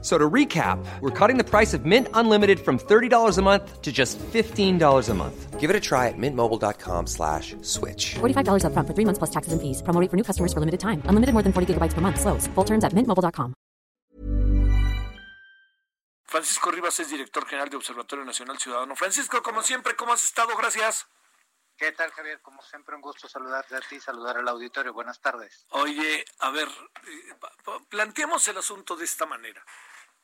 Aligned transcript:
So 0.00 0.16
to 0.16 0.30
recap, 0.30 0.78
we're 1.00 1.10
cutting 1.10 1.38
the 1.38 1.44
price 1.44 1.74
of 1.74 1.84
Mint 1.84 2.06
Unlimited 2.14 2.60
from 2.60 2.78
$30 2.78 3.36
a 3.36 3.42
month 3.42 3.82
to 3.82 3.90
just 3.90 4.16
$15 4.18 5.08
a 5.08 5.14
month. 5.14 5.58
Give 5.58 5.70
it 5.70 5.74
a 5.74 5.80
try 5.80 6.06
at 6.06 6.14
mintmobile.com 6.16 7.08
slash 7.08 7.56
switch. 7.62 8.14
$45 8.20 8.64
up 8.64 8.72
front 8.74 8.86
for 8.86 8.94
three 8.94 9.04
months 9.04 9.18
plus 9.18 9.30
taxes 9.30 9.52
and 9.52 9.60
fees. 9.60 9.82
Promo 9.82 10.00
rate 10.00 10.08
for 10.08 10.16
new 10.16 10.22
customers 10.22 10.52
for 10.52 10.60
limited 10.60 10.78
time. 10.78 11.02
Unlimited 11.06 11.32
more 11.32 11.42
than 11.42 11.52
40 11.52 11.74
gigabytes 11.74 11.94
per 11.94 12.00
month. 12.00 12.20
Slows. 12.20 12.46
Full 12.54 12.64
terms 12.64 12.84
at 12.84 12.92
mintmobile.com. 12.92 13.54
Francisco 16.30 16.70
Rivas 16.70 17.00
es 17.00 17.08
director 17.10 17.42
general 17.46 17.70
de 17.70 17.76
Observatorio 17.76 18.24
Nacional 18.24 18.58
Ciudadano. 18.58 18.94
Francisco, 18.94 19.42
como 19.42 19.62
siempre, 19.62 19.96
¿cómo 19.96 20.12
has 20.12 20.22
estado? 20.22 20.50
Gracias. 20.56 21.06
¿Qué 21.78 21.92
tal, 21.92 22.10
Javier? 22.10 22.40
Como 22.42 22.60
siempre, 22.60 22.96
un 22.96 23.00
gusto 23.00 23.28
saludarte 23.28 23.76
a 23.76 23.80
ti 23.80 23.94
y 23.94 24.00
saludar 24.00 24.36
al 24.36 24.48
auditorio. 24.48 24.92
Buenas 24.92 25.20
tardes. 25.20 25.64
Oye, 25.70 26.24
a 26.40 26.50
ver, 26.50 26.66
eh, 27.06 27.36
planteemos 27.88 28.48
el 28.48 28.58
asunto 28.58 28.96
de 28.96 29.04
esta 29.04 29.26
manera. 29.26 29.64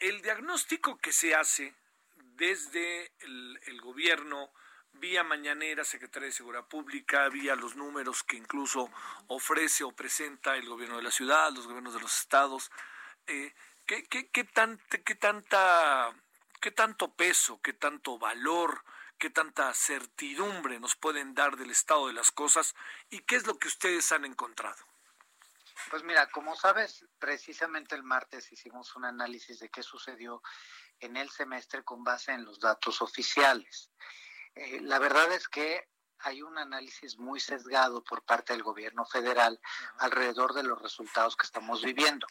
El 0.01 0.21
diagnóstico 0.21 0.99
que 0.99 1.13
se 1.13 1.33
hace 1.33 1.73
desde 2.17 3.13
el, 3.21 3.61
el 3.67 3.81
gobierno, 3.81 4.53
vía 4.95 5.23
mañanera, 5.23 5.85
Secretaría 5.85 6.27
de 6.27 6.33
Seguridad 6.33 6.67
Pública, 6.67 7.29
vía 7.29 7.55
los 7.55 7.77
números 7.77 8.25
que 8.25 8.37
incluso 8.37 8.91
ofrece 9.29 9.85
o 9.85 9.93
presenta 9.93 10.57
el 10.57 10.69
gobierno 10.69 10.97
de 10.97 11.05
la 11.05 11.13
ciudad, 11.13 11.53
los 11.53 11.69
gobiernos 11.69 11.95
de 11.95 12.01
los 12.01 12.19
estados, 12.19 12.73
eh, 13.29 13.55
¿qué, 13.87 14.03
qué, 14.09 14.29
qué, 14.29 14.43
tan, 14.43 14.81
qué, 15.05 15.15
tanta, 15.15 16.13
¿qué 16.61 16.73
tanto 16.73 17.15
peso, 17.15 17.61
qué 17.63 17.75
tanto 17.75 18.19
valor, 18.19 18.83
qué 19.25 19.31
tanta 19.31 19.73
certidumbre 19.73 20.79
nos 20.79 20.97
pueden 20.97 21.35
dar 21.35 21.57
del 21.57 21.71
estado 21.71 22.09
de 22.09 22.13
las 22.13 22.31
cosas 22.31 22.75
y 23.09 23.21
qué 23.21 23.37
es 23.37 23.47
lo 23.47 23.59
que 23.59 23.69
ustedes 23.69 24.13
han 24.13 24.27
encontrado? 24.27 24.77
Pues 25.89 26.03
mira, 26.03 26.29
como 26.29 26.55
sabes, 26.55 27.07
precisamente 27.19 27.95
el 27.95 28.03
martes 28.03 28.53
hicimos 28.53 28.95
un 28.97 29.07
análisis 29.07 29.61
de 29.61 29.71
qué 29.71 29.83
sucedió 29.83 30.43
en 31.01 31.17
el 31.17 31.31
semestre 31.31 31.83
con 31.83 32.05
base 32.05 32.33
en 32.33 32.45
los 32.45 32.61
datos 32.61 33.01
oficiales. 33.01 33.91
Eh, 34.55 34.83
la 34.83 34.99
verdad 34.99 35.33
es 35.33 35.49
que 35.49 35.89
hay 36.19 36.43
un 36.43 36.59
análisis 36.59 37.17
muy 37.17 37.41
sesgado 37.41 38.05
por 38.05 38.27
parte 38.27 38.53
del 38.53 38.63
gobierno 38.63 39.07
federal 39.07 39.59
alrededor 40.01 40.53
de 40.53 40.65
los 40.65 40.83
resultados 40.83 41.35
que 41.35 41.47
estamos 41.47 41.83
viviendo. 41.83 42.27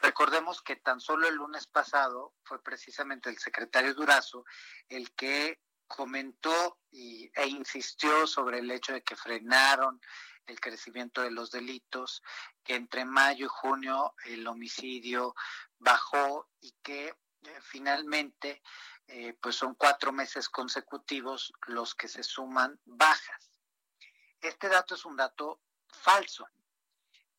Recordemos 0.00 0.62
que 0.62 0.76
tan 0.76 1.00
solo 1.00 1.26
el 1.26 1.34
lunes 1.34 1.66
pasado 1.66 2.34
fue 2.44 2.62
precisamente 2.62 3.30
el 3.30 3.38
secretario 3.38 3.94
Durazo 3.94 4.44
el 4.88 5.10
que 5.16 5.58
comentó 5.90 6.78
e 6.92 7.48
insistió 7.48 8.24
sobre 8.28 8.60
el 8.60 8.70
hecho 8.70 8.92
de 8.92 9.02
que 9.02 9.16
frenaron 9.16 10.00
el 10.46 10.60
crecimiento 10.60 11.20
de 11.20 11.32
los 11.32 11.50
delitos, 11.50 12.22
que 12.62 12.76
entre 12.76 13.04
mayo 13.04 13.46
y 13.46 13.48
junio 13.50 14.14
el 14.24 14.46
homicidio 14.46 15.34
bajó 15.78 16.48
y 16.60 16.72
que 16.82 17.08
eh, 17.08 17.58
finalmente 17.60 18.62
eh, 19.08 19.36
pues 19.42 19.56
son 19.56 19.74
cuatro 19.74 20.12
meses 20.12 20.48
consecutivos 20.48 21.52
los 21.66 21.96
que 21.96 22.06
se 22.06 22.22
suman 22.22 22.78
bajas. 22.84 23.50
Este 24.40 24.68
dato 24.68 24.94
es 24.94 25.04
un 25.04 25.16
dato 25.16 25.60
falso. 25.88 26.46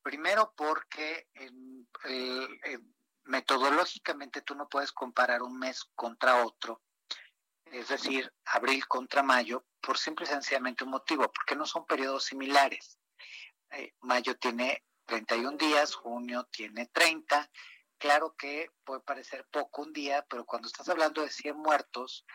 Primero 0.03 0.53
porque 0.57 1.29
metodológicamente 3.23 4.41
tú 4.41 4.55
no 4.55 4.67
puedes 4.67 4.91
comparar 4.91 5.41
un 5.41 5.57
mes 5.57 5.85
contra 5.95 6.43
otro, 6.43 6.81
es 7.71 7.87
decir, 7.87 8.31
abril 8.45 8.87
contra 8.87 9.23
mayo, 9.23 9.65
por 9.81 9.97
simple 9.97 10.25
y 10.25 10.29
sencillamente 10.29 10.83
un 10.83 10.91
motivo, 10.91 11.31
porque 11.31 11.55
no 11.55 11.65
son 11.65 11.85
periodos 11.85 12.25
similares. 12.25 12.99
Eh, 13.71 13.93
mayo 14.01 14.37
tiene 14.37 14.83
31 15.05 15.57
días, 15.57 15.95
junio 15.95 16.47
tiene 16.51 16.87
30. 16.87 17.49
Claro 17.97 18.35
que 18.37 18.69
puede 18.83 19.01
parecer 19.01 19.47
poco 19.51 19.83
un 19.83 19.93
día, 19.93 20.25
pero 20.29 20.45
cuando 20.45 20.67
estás 20.67 20.89
hablando 20.89 21.21
de 21.21 21.29
100 21.29 21.57
muertos 21.57 22.25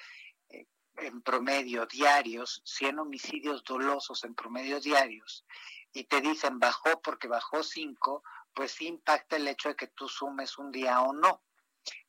eh, 0.49 0.67
en 0.97 1.21
promedio 1.23 1.87
diarios, 1.87 2.63
100 2.65 3.01
homicidios 3.01 3.63
dolosos 3.65 4.25
en 4.25 4.35
promedio 4.35 4.81
diarios, 4.81 5.45
y 5.93 6.05
te 6.05 6.21
dicen 6.21 6.59
bajó 6.59 7.01
porque 7.03 7.29
bajó 7.29 7.63
5, 7.63 8.23
pues 8.55 8.81
impacta 8.81 9.37
el 9.37 9.49
hecho 9.49 9.69
de 9.71 9.77
que 9.77 9.89
tú 9.89 10.09
sumes 10.09 10.57
un 10.57 10.71
día 10.71 11.03
o 11.03 11.13
no. 11.13 11.43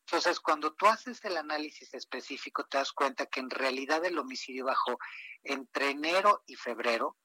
Entonces, 0.10 0.40
cuando 0.40 0.74
tú 0.74 0.86
haces 0.88 1.24
el 1.26 1.36
análisis 1.36 1.94
específico, 1.94 2.66
te 2.66 2.78
das 2.78 2.94
cuenta 2.94 3.26
que 3.26 3.42
en 3.42 3.50
realidad 3.50 4.06
el 4.06 4.18
homicidio 4.18 4.64
bajó 4.64 4.98
entre 5.44 5.90
enero 5.90 6.46
y 6.48 6.56
febrero, 6.56 7.18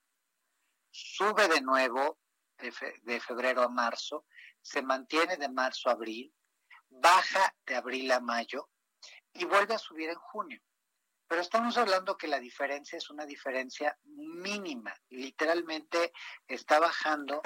sube 0.91 1.47
de 1.47 1.61
nuevo 1.61 2.19
de, 2.59 3.21
febrero 3.21 3.63
a 3.63 3.69
marzo, 3.69 4.27
se 4.61 4.83
mantiene 4.83 5.37
de 5.37 5.49
marzo 5.49 5.91
a 5.91 5.93
abril, 5.93 6.35
baja 6.89 7.55
de 7.65 7.77
abril 7.77 8.11
a 8.11 8.19
mayo 8.19 8.69
y 9.33 9.45
vuelve 9.45 9.75
a 9.75 9.79
subir 9.79 10.11
en 10.11 10.19
junio. 10.19 10.61
Pero 11.29 11.41
estamos 11.41 11.79
hablando 11.79 12.17
que 12.17 12.27
la 12.27 12.41
diferencia 12.41 12.99
es 12.99 13.09
una 13.11 13.27
diferencia 13.27 13.97
mínima. 14.03 14.93
Literalmente 15.09 16.13
está 16.49 16.81
bajando 16.81 17.43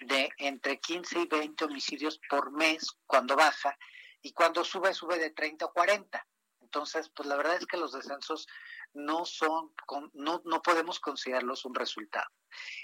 de 0.00 0.28
entre 0.38 0.80
15 0.80 1.20
y 1.20 1.26
20 1.26 1.66
homicidios 1.66 2.20
por 2.28 2.50
mes 2.50 2.96
cuando 3.06 3.36
baja 3.36 3.76
y 4.22 4.32
cuando 4.32 4.64
sube, 4.64 4.92
sube 4.94 5.18
de 5.18 5.30
30 5.30 5.66
o 5.66 5.72
40. 5.72 6.26
Entonces, 6.60 7.10
pues 7.10 7.28
la 7.28 7.36
verdad 7.36 7.56
es 7.56 7.66
que 7.66 7.76
los 7.76 7.92
descensos 7.92 8.46
no 8.92 9.24
son, 9.24 9.72
no, 10.12 10.40
no 10.44 10.62
podemos 10.62 11.00
considerarlos 11.00 11.64
un 11.64 11.74
resultado. 11.74 12.28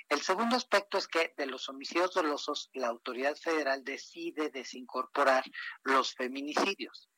El 0.08 0.22
segundo 0.22 0.56
aspecto 0.56 0.98
es 0.98 1.06
que 1.08 1.34
de 1.36 1.46
los 1.46 1.68
homicidios 1.68 2.12
dolosos, 2.14 2.70
la 2.74 2.88
autoridad 2.88 3.36
federal 3.36 3.84
decide 3.84 4.50
desincorporar 4.50 5.44
los 5.82 6.14
feminicidios. 6.14 7.10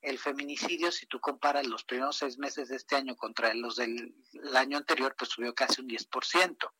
El 0.00 0.18
feminicidio, 0.18 0.92
si 0.92 1.06
tú 1.06 1.20
comparas 1.20 1.66
los 1.66 1.84
primeros 1.84 2.16
seis 2.16 2.38
meses 2.38 2.68
de 2.68 2.76
este 2.76 2.96
año 2.96 3.16
contra 3.16 3.52
los 3.54 3.76
del 3.76 4.14
año 4.54 4.78
anterior, 4.78 5.14
pues 5.18 5.30
subió 5.30 5.54
casi 5.54 5.80
un 5.80 5.88
10%. 5.88 6.72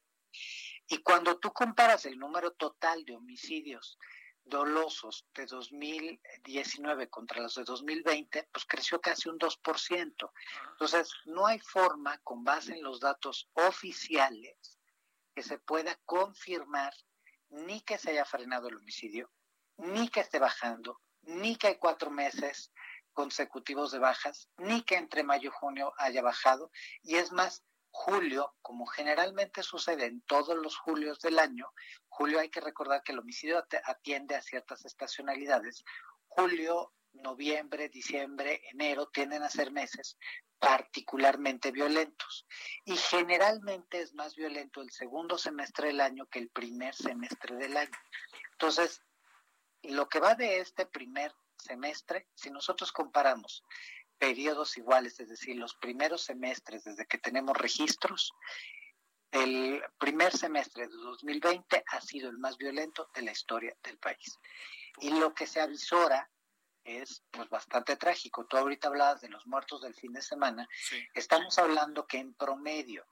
Y 0.88 0.98
cuando 0.98 1.38
tú 1.38 1.52
comparas 1.52 2.06
el 2.06 2.18
número 2.18 2.52
total 2.52 3.04
de 3.04 3.16
homicidios 3.16 3.98
dolosos 4.46 5.26
de 5.34 5.44
2019 5.46 7.10
contra 7.10 7.42
los 7.42 7.56
de 7.56 7.64
2020, 7.64 8.48
pues 8.52 8.64
creció 8.64 9.00
casi 9.00 9.28
un 9.28 9.38
2%. 9.38 10.30
Entonces, 10.70 11.12
no 11.26 11.46
hay 11.46 11.58
forma, 11.58 12.18
con 12.18 12.44
base 12.44 12.74
en 12.74 12.82
los 12.82 13.00
datos 13.00 13.48
oficiales, 13.54 14.78
que 15.34 15.42
se 15.42 15.58
pueda 15.58 15.98
confirmar 16.06 16.94
ni 17.50 17.80
que 17.82 17.98
se 17.98 18.10
haya 18.10 18.24
frenado 18.24 18.68
el 18.68 18.76
homicidio, 18.76 19.30
ni 19.76 20.08
que 20.08 20.20
esté 20.20 20.38
bajando, 20.38 21.00
ni 21.22 21.56
que 21.56 21.66
hay 21.68 21.76
cuatro 21.76 22.10
meses 22.10 22.72
consecutivos 23.12 23.90
de 23.92 23.98
bajas, 23.98 24.48
ni 24.58 24.82
que 24.82 24.96
entre 24.96 25.24
mayo 25.24 25.50
y 25.50 25.52
junio 25.52 25.92
haya 25.98 26.22
bajado. 26.22 26.70
Y 27.02 27.16
es 27.16 27.32
más, 27.32 27.64
julio, 27.96 28.54
como 28.60 28.84
generalmente 28.86 29.62
sucede 29.62 30.04
en 30.04 30.20
todos 30.22 30.54
los 30.56 30.76
julios 30.76 31.18
del 31.20 31.38
año, 31.38 31.72
julio 32.08 32.38
hay 32.38 32.50
que 32.50 32.60
recordar 32.60 33.02
que 33.02 33.12
el 33.12 33.18
homicidio 33.18 33.64
atiende 33.84 34.34
a 34.34 34.42
ciertas 34.42 34.84
estacionalidades. 34.84 35.82
Julio, 36.28 36.92
noviembre, 37.14 37.88
diciembre, 37.88 38.60
enero 38.70 39.08
tienden 39.08 39.42
a 39.42 39.48
ser 39.48 39.72
meses 39.72 40.18
particularmente 40.58 41.70
violentos. 41.72 42.46
Y 42.84 42.96
generalmente 42.96 44.02
es 44.02 44.14
más 44.14 44.36
violento 44.36 44.82
el 44.82 44.90
segundo 44.90 45.38
semestre 45.38 45.88
del 45.88 46.02
año 46.02 46.26
que 46.26 46.38
el 46.38 46.50
primer 46.50 46.94
semestre 46.94 47.56
del 47.56 47.76
año. 47.76 47.98
Entonces, 48.52 49.02
lo 49.82 50.06
que 50.08 50.20
va 50.20 50.34
de 50.34 50.60
este 50.60 50.84
primer 50.84 51.34
semestre, 51.56 52.28
si 52.34 52.50
nosotros 52.50 52.92
comparamos 52.92 53.64
periodos 54.18 54.76
iguales, 54.76 55.18
es 55.20 55.28
decir, 55.28 55.56
los 55.56 55.74
primeros 55.74 56.24
semestres 56.24 56.84
desde 56.84 57.06
que 57.06 57.18
tenemos 57.18 57.56
registros, 57.56 58.32
el 59.30 59.82
primer 59.98 60.36
semestre 60.36 60.88
de 60.88 60.94
2020 60.94 61.84
ha 61.86 62.00
sido 62.00 62.30
el 62.30 62.38
más 62.38 62.56
violento 62.56 63.10
de 63.14 63.22
la 63.22 63.32
historia 63.32 63.76
del 63.82 63.98
país. 63.98 64.38
Y 65.00 65.10
lo 65.10 65.34
que 65.34 65.46
se 65.46 65.60
avisora 65.60 66.30
es 66.84 67.22
pues 67.30 67.48
bastante 67.48 67.96
trágico. 67.96 68.46
Tú 68.46 68.56
ahorita 68.56 68.88
hablabas 68.88 69.20
de 69.20 69.28
los 69.28 69.46
muertos 69.46 69.82
del 69.82 69.94
fin 69.94 70.12
de 70.12 70.22
semana. 70.22 70.68
Estamos 71.12 71.58
hablando 71.58 72.06
que 72.06 72.18
en 72.18 72.34
promedio 72.34 73.06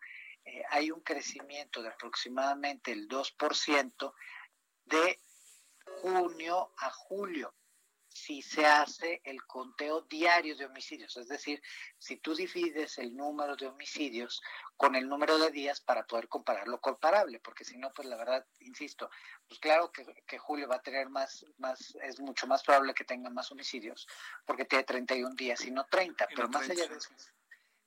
eh, 0.45 0.63
hay 0.71 0.91
un 0.91 1.01
crecimiento 1.01 1.83
de 1.83 1.89
aproximadamente 1.89 2.93
el 2.93 3.09
2% 3.09 4.15
de 4.85 5.21
junio 6.01 6.73
a 6.79 6.91
julio 6.91 7.55
si 8.15 8.43
se 8.43 8.65
hace 8.65 9.21
el 9.25 9.45
conteo 9.45 10.03
diario 10.03 10.57
de 10.57 10.67
homicidios, 10.67 11.17
es 11.17 11.27
decir, 11.27 11.61
si 11.99 12.17
tú 12.19 12.33
divides 12.35 12.97
el 12.99 13.15
número 13.17 13.57
de 13.57 13.67
homicidios 13.67 14.41
con 14.77 14.95
el 14.95 15.09
número 15.09 15.37
de 15.37 15.51
días 15.51 15.81
para 15.81 16.07
poder 16.07 16.29
compararlo 16.29 16.81
comparable, 16.81 17.41
porque 17.41 17.65
si 17.65 17.77
no, 17.77 17.93
pues 17.93 18.07
la 18.07 18.17
verdad, 18.17 18.47
insisto, 18.61 19.11
pues 19.49 19.59
claro 19.59 19.91
que, 19.91 20.05
que, 20.27 20.39
Julio 20.39 20.69
va 20.69 20.77
a 20.77 20.83
tener 20.83 21.09
más, 21.09 21.45
más, 21.59 21.97
es 22.03 22.21
mucho 22.21 22.47
más 22.47 22.63
probable 22.63 22.95
que 22.95 23.05
tenga 23.05 23.31
más 23.31 23.51
homicidios, 23.51 24.07
porque 24.47 24.65
tiene 24.65 24.85
31 24.85 25.35
días 25.35 25.65
y 25.65 25.73
no 25.73 25.85
30, 25.85 26.29
pero 26.29 26.49
más 26.49 26.71
allá 26.71 26.87
de 26.87 26.97
eso, 26.97 27.11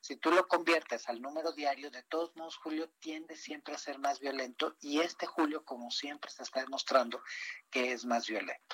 si 0.01 0.17
tú 0.17 0.31
lo 0.31 0.47
conviertes 0.47 1.07
al 1.07 1.21
número 1.21 1.53
diario, 1.53 1.89
de 1.89 2.03
todos 2.03 2.35
modos, 2.35 2.57
Julio 2.57 2.89
tiende 2.99 3.35
siempre 3.35 3.73
a 3.73 3.77
ser 3.77 3.97
más 3.99 4.19
violento 4.19 4.75
y 4.81 4.99
este 4.99 5.25
Julio, 5.25 5.63
como 5.63 5.89
siempre, 5.89 6.31
se 6.31 6.43
está 6.43 6.61
demostrando 6.61 7.21
que 7.69 7.93
es 7.93 8.05
más 8.05 8.27
violento. 8.27 8.66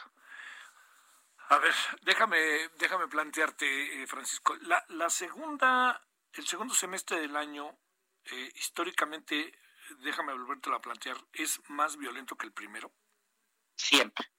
A 1.54 1.60
ver, 1.60 1.76
déjame, 2.02 2.70
déjame 2.80 3.08
plantearte, 3.08 4.02
eh, 4.02 4.08
Francisco, 4.08 4.56
la, 4.62 4.84
la 4.88 5.08
segunda, 5.12 6.02
el 6.34 6.48
segundo 6.48 6.74
semestre 6.74 7.20
del 7.20 7.36
año, 7.36 7.78
eh, 8.26 8.52
históricamente, 8.56 9.54
déjame 10.00 10.34
volverte 10.34 10.74
a 10.74 10.80
plantear, 10.80 11.16
es 11.32 11.62
más 11.68 11.96
violento 11.98 12.36
que 12.36 12.48
el 12.48 12.54
primero. 12.54 12.92
Siempre. 13.76 14.32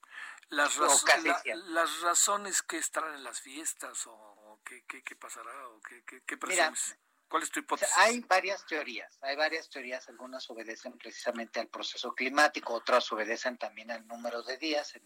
Las, 0.49 0.77
las 0.77 2.01
razones 2.01 2.63
que 2.63 2.79
estarán 2.79 3.15
en 3.15 3.23
las 3.23 3.41
fiestas 3.41 4.09
o 4.09 4.61
qué, 4.65 4.85
qué, 4.89 5.05
qué 5.05 5.15
pasará 5.15 5.69
o 5.69 5.81
qué, 5.83 6.03
qué, 6.05 6.21
qué 6.27 6.37
presumes. 6.37 6.99
¿Cuál 7.29 7.43
es 7.43 7.50
tu 7.50 7.61
hipótesis? 7.61 7.94
Hay 7.97 8.21
varias 8.21 8.65
teorías, 8.67 9.19
hay 9.23 9.35
varias 9.37 9.69
teorías, 9.69 10.09
algunas 10.09 10.49
obedecen 10.50 10.97
precisamente 10.99 11.59
al 11.59 11.69
proceso 11.69 12.15
climático, 12.15 12.75
otras 12.75 13.11
obedecen 13.12 13.56
también 13.56 13.91
al 13.91 14.06
número 14.06 14.43
de 14.43 14.56
días. 14.59 14.94
En, 14.94 15.03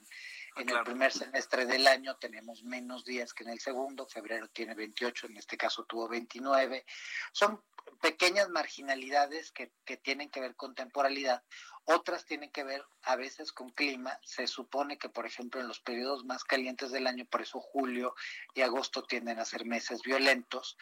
ah, 0.57 0.61
en 0.61 0.69
el 0.69 0.83
primer 0.83 1.13
semestre 1.13 1.65
del 1.65 1.87
año 1.87 2.17
tenemos 2.17 2.63
menos 2.65 3.05
días 3.05 3.33
que 3.33 3.45
en 3.45 3.51
el 3.51 3.61
segundo, 3.61 4.07
febrero 4.07 4.49
tiene 4.49 4.75
28, 4.75 5.29
en 5.29 5.37
este 5.37 5.57
caso 5.57 5.85
tuvo 5.85 6.09
29. 6.09 6.85
Son 7.33 7.63
pequeñas 8.03 8.49
marginalidades 8.51 9.51
que, 9.53 9.73
que 9.85 9.97
tienen 9.97 10.31
que 10.31 10.41
ver 10.41 10.55
con 10.55 10.75
temporalidad, 10.75 11.43
otras 11.91 12.27
tienen 12.27 12.51
que 12.51 12.65
ver 12.65 12.85
a 13.05 13.17
veces 13.17 13.51
con 13.51 13.71
clima. 13.71 14.19
Se 14.23 14.47
supone 14.47 14.99
que, 14.99 15.09
por 15.09 15.25
ejemplo, 15.25 15.59
en 15.59 15.69
los 15.69 15.81
periodos 15.81 16.23
más 16.27 16.45
calientes 16.45 16.91
del 16.91 17.07
año, 17.07 17.25
por 17.25 17.41
eso 17.41 17.61
julio 17.61 18.15
y 18.55 18.61
agosto 18.61 19.05
tienden 19.05 19.39
a 19.39 19.47
ser 19.47 19.65
meses 19.65 20.03
violentos. 20.03 20.77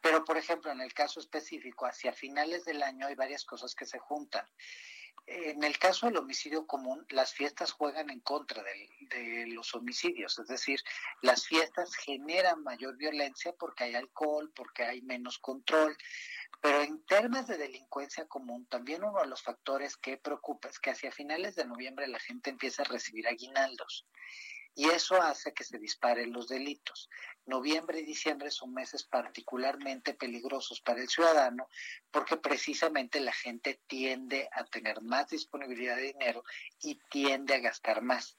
Pero, 0.00 0.24
por 0.24 0.36
ejemplo, 0.36 0.70
en 0.70 0.80
el 0.80 0.94
caso 0.94 1.20
específico, 1.20 1.86
hacia 1.86 2.12
finales 2.12 2.64
del 2.64 2.82
año 2.82 3.06
hay 3.06 3.14
varias 3.14 3.44
cosas 3.44 3.74
que 3.74 3.86
se 3.86 3.98
juntan. 3.98 4.46
En 5.26 5.62
el 5.62 5.78
caso 5.78 6.06
del 6.06 6.16
homicidio 6.16 6.66
común, 6.66 7.04
las 7.10 7.34
fiestas 7.34 7.72
juegan 7.72 8.08
en 8.08 8.20
contra 8.20 8.62
de, 8.62 9.46
los 9.48 9.74
homicidios, 9.74 10.38
es 10.38 10.46
decir, 10.46 10.80
las 11.20 11.46
fiestas 11.46 11.94
generan 11.96 12.62
mayor 12.62 12.96
violencia 12.96 13.52
porque 13.52 13.84
hay 13.84 13.94
alcohol, 13.94 14.50
porque 14.54 14.84
hay 14.84 15.02
menos 15.02 15.38
control, 15.38 15.96
pero 16.62 16.82
en 16.82 17.04
términos 17.04 17.46
de 17.46 17.58
delincuencia 17.58 18.26
común, 18.26 18.66
también 18.66 19.04
uno 19.04 19.20
de 19.20 19.26
los 19.26 19.42
factores 19.42 19.98
que 19.98 20.16
preocupa 20.16 20.68
es 20.68 20.78
que 20.78 20.90
hacia 20.90 21.12
finales 21.12 21.56
de 21.56 21.66
noviembre 21.66 22.06
la 22.08 22.20
gente 22.20 22.48
empieza 22.48 22.82
a 22.82 22.86
recibir 22.86 23.28
aguinaldos 23.28 24.06
y 24.78 24.88
eso 24.90 25.20
hace 25.20 25.52
que 25.52 25.64
se 25.64 25.76
disparen 25.76 26.32
los 26.32 26.46
delitos. 26.46 27.10
Noviembre 27.46 27.98
y 27.98 28.04
diciembre 28.04 28.52
son 28.52 28.72
meses 28.72 29.02
particularmente 29.02 30.14
peligrosos 30.14 30.80
para 30.80 31.00
el 31.00 31.08
ciudadano 31.08 31.68
porque 32.12 32.36
precisamente 32.36 33.18
la 33.18 33.32
gente 33.32 33.80
tiende 33.88 34.48
a 34.52 34.62
tener 34.66 35.02
más 35.02 35.30
disponibilidad 35.30 35.96
de 35.96 36.12
dinero 36.12 36.44
y 36.80 36.94
tiende 37.10 37.56
a 37.56 37.58
gastar 37.58 38.02
más. 38.02 38.38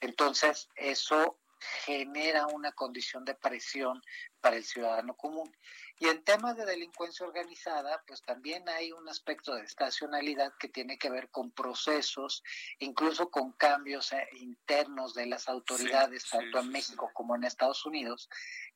Entonces, 0.00 0.68
eso 0.74 1.38
genera 1.84 2.48
una 2.48 2.72
condición 2.72 3.24
de 3.24 3.36
presión 3.36 4.02
para 4.40 4.56
el 4.56 4.64
ciudadano 4.64 5.14
común. 5.14 5.56
Y 6.00 6.06
en 6.08 6.22
temas 6.22 6.56
de 6.56 6.64
delincuencia 6.64 7.26
organizada, 7.26 8.02
pues 8.06 8.22
también 8.22 8.68
hay 8.68 8.92
un 8.92 9.08
aspecto 9.08 9.54
de 9.54 9.62
estacionalidad 9.62 10.52
que 10.58 10.68
tiene 10.68 10.96
que 10.96 11.10
ver 11.10 11.28
con 11.30 11.50
procesos, 11.50 12.44
incluso 12.78 13.30
con 13.30 13.52
cambios 13.52 14.12
eh, 14.12 14.28
internos 14.34 15.14
de 15.14 15.26
las 15.26 15.48
autoridades, 15.48 16.28
tanto 16.30 16.60
en 16.60 16.70
México 16.70 17.10
como 17.14 17.34
en 17.34 17.44
Estados 17.44 17.84
Unidos, 17.84 18.28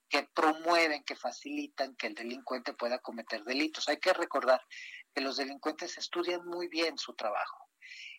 que 0.09 0.29
promueven, 0.35 1.05
que 1.05 1.15
facilitan 1.15 1.95
que 1.95 2.09
el 2.09 2.15
delincuente 2.15 2.75
pueda 2.75 2.99
cometer 2.99 3.45
delitos. 3.45 3.89
Hay 3.89 3.99
que 3.99 4.13
recordar 4.13 4.61
que 5.15 5.21
los 5.21 5.37
delincuentes 5.37 5.97
estudian 5.99 6.45
muy 6.45 6.67
bien 6.67 6.99
su 6.99 7.15
trabajo 7.15 7.69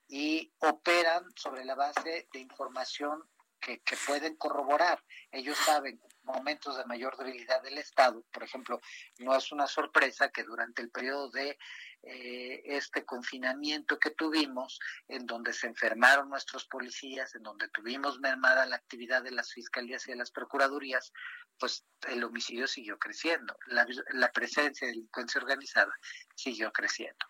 y 0.07 0.53
operan 0.59 1.25
sobre 1.35 1.65
la 1.65 1.75
base 1.75 2.27
de 2.31 2.39
información 2.39 3.21
que, 3.59 3.81
que, 3.81 3.97
pueden 4.07 4.35
corroborar. 4.35 5.03
Ellos 5.31 5.57
saben 5.57 6.01
momentos 6.23 6.77
de 6.77 6.85
mayor 6.85 7.17
debilidad 7.17 7.61
del 7.61 7.77
Estado. 7.77 8.23
Por 8.31 8.43
ejemplo, 8.43 8.79
no 9.19 9.35
es 9.35 9.51
una 9.51 9.67
sorpresa 9.67 10.29
que 10.29 10.43
durante 10.43 10.81
el 10.81 10.89
periodo 10.89 11.29
de 11.29 11.57
eh, 12.03 12.61
este 12.65 13.05
confinamiento 13.05 13.97
que 13.97 14.11
tuvimos, 14.11 14.79
en 15.07 15.25
donde 15.25 15.53
se 15.53 15.67
enfermaron 15.67 16.29
nuestros 16.29 16.65
policías, 16.65 17.33
en 17.35 17.43
donde 17.43 17.69
tuvimos 17.69 18.19
mermada 18.19 18.65
la 18.65 18.75
actividad 18.75 19.23
de 19.23 19.31
las 19.31 19.53
fiscalías 19.53 20.05
y 20.07 20.11
de 20.11 20.17
las 20.17 20.31
procuradurías, 20.31 21.13
pues 21.57 21.85
el 22.07 22.23
homicidio 22.23 22.67
siguió 22.67 22.97
creciendo, 22.99 23.55
la, 23.67 24.31
presencia 24.31 24.87
de 24.87 24.93
delincuencia 24.93 25.39
organizada 25.39 25.93
siguió 26.35 26.71
creciendo. 26.73 27.25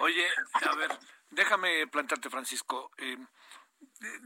Oye, 0.00 0.26
a 0.52 0.74
ver, 0.74 0.90
déjame 1.30 1.86
plantarte, 1.86 2.28
Francisco. 2.28 2.90
Eh, 2.98 3.16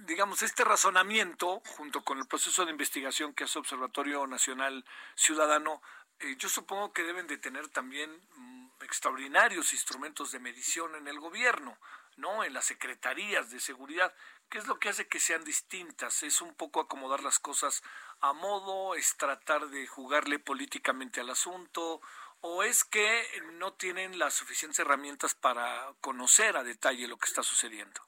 digamos, 0.07 0.43
este 0.43 0.65
razonamiento, 0.65 1.63
junto 1.77 2.03
con 2.03 2.19
el 2.19 2.27
proceso 2.27 2.65
de 2.65 2.73
investigación 2.73 3.35
que 3.35 3.45
hace 3.45 3.59
Observatorio 3.59 4.27
Nacional 4.27 4.85
Ciudadano, 5.15 5.83
eh, 6.21 6.37
yo 6.39 6.49
supongo 6.49 6.93
que 6.93 7.05
deben 7.05 7.27
de 7.27 7.39
tener 7.39 7.69
también 7.69 8.11
mm, 8.35 8.71
extraordinarios 8.83 9.73
instrumentos 9.73 10.33
de 10.33 10.41
medición 10.41 10.95
en 10.97 11.07
el 11.07 11.21
gobierno, 11.21 11.79
¿no? 12.17 12.43
En 12.43 12.53
las 12.55 12.67
secretarías 12.67 13.51
de 13.51 13.61
seguridad. 13.61 14.13
¿Qué 14.49 14.59
es 14.59 14.67
lo 14.67 14.79
que 14.79 14.89
hace 14.89 15.07
que 15.07 15.21
sean 15.21 15.45
distintas? 15.45 16.23
¿Es 16.23 16.41
un 16.41 16.55
poco 16.55 16.81
acomodar 16.81 17.23
las 17.23 17.39
cosas 17.39 17.83
a 18.21 18.33
modo? 18.33 18.95
¿Es 18.95 19.17
tratar 19.17 19.69
de 19.69 19.87
jugarle 19.87 20.39
políticamente 20.39 21.21
al 21.21 21.31
asunto? 21.31 22.01
¿O 22.41 22.63
es 22.63 22.85
que 22.85 23.25
no 23.55 23.75
tienen 23.75 24.19
las 24.19 24.35
suficientes 24.35 24.79
herramientas 24.81 25.35
para 25.35 25.93
conocer 26.01 26.57
a 26.57 26.65
detalle 26.65 27.09
lo 27.09 27.19
que 27.19 27.27
está 27.27 27.43
sucediendo? 27.43 28.08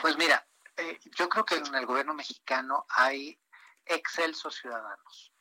Pues 0.00 0.16
mira, 0.16 0.46
eh, 0.76 0.98
yo 1.16 1.28
creo 1.28 1.44
que 1.44 1.56
en 1.56 1.74
el 1.74 1.86
gobierno 1.86 2.14
mexicano 2.14 2.86
hay 2.88 3.38
excelsos 3.84 4.54
ciudadanos. 4.56 5.32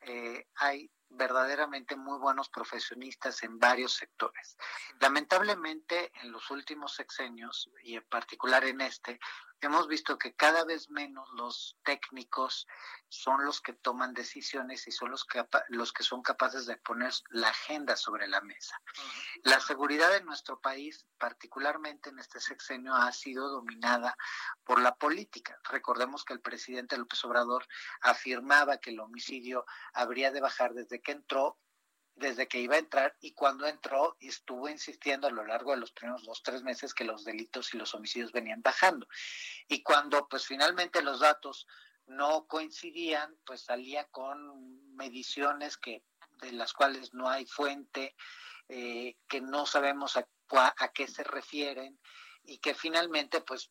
Eh, 0.00 0.46
hay 0.56 0.90
verdaderamente 1.10 1.96
muy 1.96 2.18
buenos 2.18 2.48
profesionistas 2.48 3.42
en 3.42 3.58
varios 3.58 3.94
sectores. 3.94 4.56
Lamentablemente, 5.00 6.12
en 6.22 6.32
los 6.32 6.50
últimos 6.50 6.94
sexenios, 6.94 7.70
y 7.82 7.96
en 7.96 8.04
particular 8.04 8.64
en 8.64 8.80
este, 8.80 9.18
hemos 9.66 9.88
visto 9.88 10.18
que 10.18 10.34
cada 10.34 10.64
vez 10.64 10.88
menos 10.90 11.28
los 11.32 11.76
técnicos 11.84 12.66
son 13.08 13.44
los 13.44 13.60
que 13.60 13.72
toman 13.72 14.14
decisiones 14.14 14.86
y 14.86 14.92
son 14.92 15.10
los 15.10 15.24
que, 15.24 15.44
los 15.68 15.92
que 15.92 16.02
son 16.02 16.22
capaces 16.22 16.66
de 16.66 16.76
poner 16.76 17.12
la 17.30 17.48
agenda 17.48 17.96
sobre 17.96 18.28
la 18.28 18.40
mesa. 18.40 18.80
La 19.42 19.60
seguridad 19.60 20.14
en 20.16 20.26
nuestro 20.26 20.60
país, 20.60 21.06
particularmente 21.18 22.10
en 22.10 22.18
este 22.18 22.40
sexenio, 22.40 22.94
ha 22.94 23.10
sido 23.12 23.48
dominada 23.48 24.16
por 24.64 24.80
la 24.80 24.94
política. 24.94 25.58
Recordemos 25.64 26.24
que 26.24 26.34
el 26.34 26.40
presidente 26.40 26.96
López 26.96 27.24
Obrador 27.24 27.66
afirmaba 28.02 28.78
que 28.78 28.90
el 28.90 29.00
homicidio 29.00 29.64
habría 29.92 30.30
de 30.30 30.40
bajar 30.40 30.74
desde 30.74 31.00
que 31.00 31.12
entró 31.12 31.58
desde 32.18 32.48
que 32.48 32.60
iba 32.60 32.74
a 32.76 32.80
entrar 32.80 33.16
y 33.20 33.32
cuando 33.32 33.66
entró 33.66 34.16
estuvo 34.20 34.68
insistiendo 34.68 35.26
a 35.26 35.30
lo 35.30 35.44
largo 35.44 35.70
de 35.72 35.78
los 35.78 35.92
primeros 35.92 36.24
dos, 36.24 36.42
tres 36.42 36.62
meses 36.62 36.94
que 36.94 37.04
los 37.04 37.24
delitos 37.24 37.72
y 37.72 37.78
los 37.78 37.94
homicidios 37.94 38.32
venían 38.32 38.62
bajando. 38.62 39.06
Y 39.68 39.82
cuando 39.82 40.28
pues 40.28 40.46
finalmente 40.46 41.02
los 41.02 41.20
datos 41.20 41.66
no 42.06 42.46
coincidían, 42.46 43.36
pues 43.44 43.62
salía 43.62 44.04
con 44.04 44.96
mediciones 44.96 45.76
que 45.76 46.04
de 46.40 46.52
las 46.52 46.72
cuales 46.72 47.14
no 47.14 47.28
hay 47.28 47.46
fuente, 47.46 48.14
eh, 48.68 49.16
que 49.28 49.40
no 49.40 49.66
sabemos 49.66 50.16
a, 50.16 50.26
a 50.50 50.88
qué 50.92 51.06
se 51.06 51.24
refieren 51.24 51.98
y 52.44 52.58
que 52.58 52.74
finalmente 52.74 53.40
pues 53.40 53.70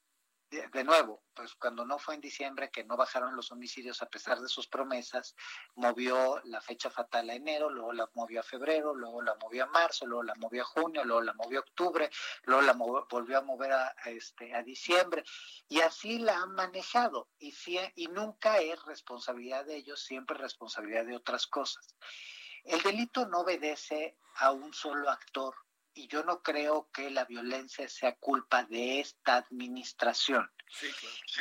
de, 0.50 0.84
nuevo, 0.84 1.24
pues 1.34 1.56
cuando 1.56 1.86
no 1.86 2.00
fue 2.00 2.16
en 2.16 2.22
diciembre 2.22 2.72
que 2.72 2.86
no 2.86 2.96
bajaron 2.96 3.36
los 3.36 3.51
homicidios 3.51 4.01
a 4.01 4.10
pesar 4.10 4.39
de 4.39 4.48
sus 4.48 4.68
promesas, 4.68 5.36
movió 5.75 6.42
la 6.46 6.62
fecha 6.62 6.89
fatal 6.89 7.30
a 7.30 7.34
enero, 7.34 7.70
luego 7.70 7.92
la 7.92 8.10
movió 8.13 8.39
a 8.39 8.44
febrero, 8.44 8.96
luego 8.96 9.22
la 9.22 9.36
movió 9.36 9.66
a 9.66 9.68
marzo, 9.68 10.06
luego 10.06 10.24
la 10.24 10.36
movió 10.36 10.62
a 10.62 10.66
junio, 10.66 11.04
luego 11.04 11.22
la 11.22 11.34
movió 11.34 11.60
a 11.60 11.62
octubre, 11.62 12.10
luego 12.44 12.62
la 12.62 12.74
volvió 12.74 13.38
a 13.38 13.42
mover 13.42 13.74
a, 13.74 13.94
este, 14.06 14.56
a 14.56 14.63
diciembre. 14.63 15.24
Y 15.68 15.82
así 15.82 16.20
la 16.20 16.38
han 16.38 16.54
manejado 16.54 17.30
y, 17.38 17.54
y 17.96 18.08
nunca 18.08 18.60
es 18.60 18.82
responsabilidad 18.86 19.66
de 19.66 19.75
ellos, 19.75 20.01
siempre 20.01 20.38
responsabilidad 20.38 21.06
de 21.06 21.16
otras 21.16 21.48
cosas. 21.48 21.96
El 22.63 22.82
delito 22.82 23.25
no 23.27 23.39
obedece 23.39 24.18
a 24.36 24.51
un 24.51 24.74
solo 24.74 25.10
actor 25.10 25.56
y 25.98 26.08
yo 26.08 26.24
no 26.24 26.44
creo 26.44 26.89
que 26.94 27.10
la 27.10 27.25
violencia 27.25 27.89
sea 27.89 28.16
culpa 28.16 28.63
de 28.66 29.00
esta 29.00 29.36
administración. 29.36 30.50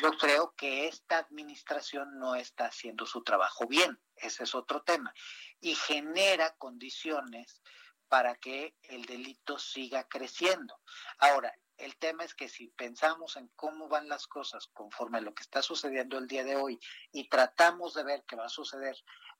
Yo 0.00 0.12
creo 0.18 0.54
que 0.56 0.88
esta 0.88 1.18
administración 1.18 2.18
no 2.18 2.34
está 2.34 2.66
haciendo 2.66 3.04
su 3.04 3.22
trabajo 3.22 3.66
bien, 3.66 4.00
ese 4.16 4.44
es 4.44 4.54
otro 4.54 4.82
tema, 4.82 5.12
y 5.60 5.74
genera 5.74 6.54
condiciones 6.56 7.60
para 8.08 8.34
que 8.36 8.74
el 8.84 9.04
delito 9.04 9.58
siga 9.58 10.08
creciendo. 10.08 10.80
Ahora, 11.18 11.52
el 11.76 11.94
tema 11.98 12.24
es 12.24 12.34
que 12.34 12.48
si 12.48 12.68
pensamos 12.68 13.36
en 13.36 13.48
cómo 13.56 13.88
van 13.88 14.08
las 14.08 14.26
cosas 14.26 14.68
conforme 14.72 15.18
a 15.18 15.20
lo 15.20 15.34
que 15.34 15.42
está 15.42 15.60
sucediendo 15.60 16.16
el 16.16 16.26
día 16.26 16.44
de 16.44 16.56
hoy 16.56 16.80
y 17.12 17.28
tratamos 17.28 17.92
de 17.92 18.04
ver 18.04 18.24
qué 18.26 18.36
va 18.36 18.46
a 18.46 18.48
suceder 18.48 18.96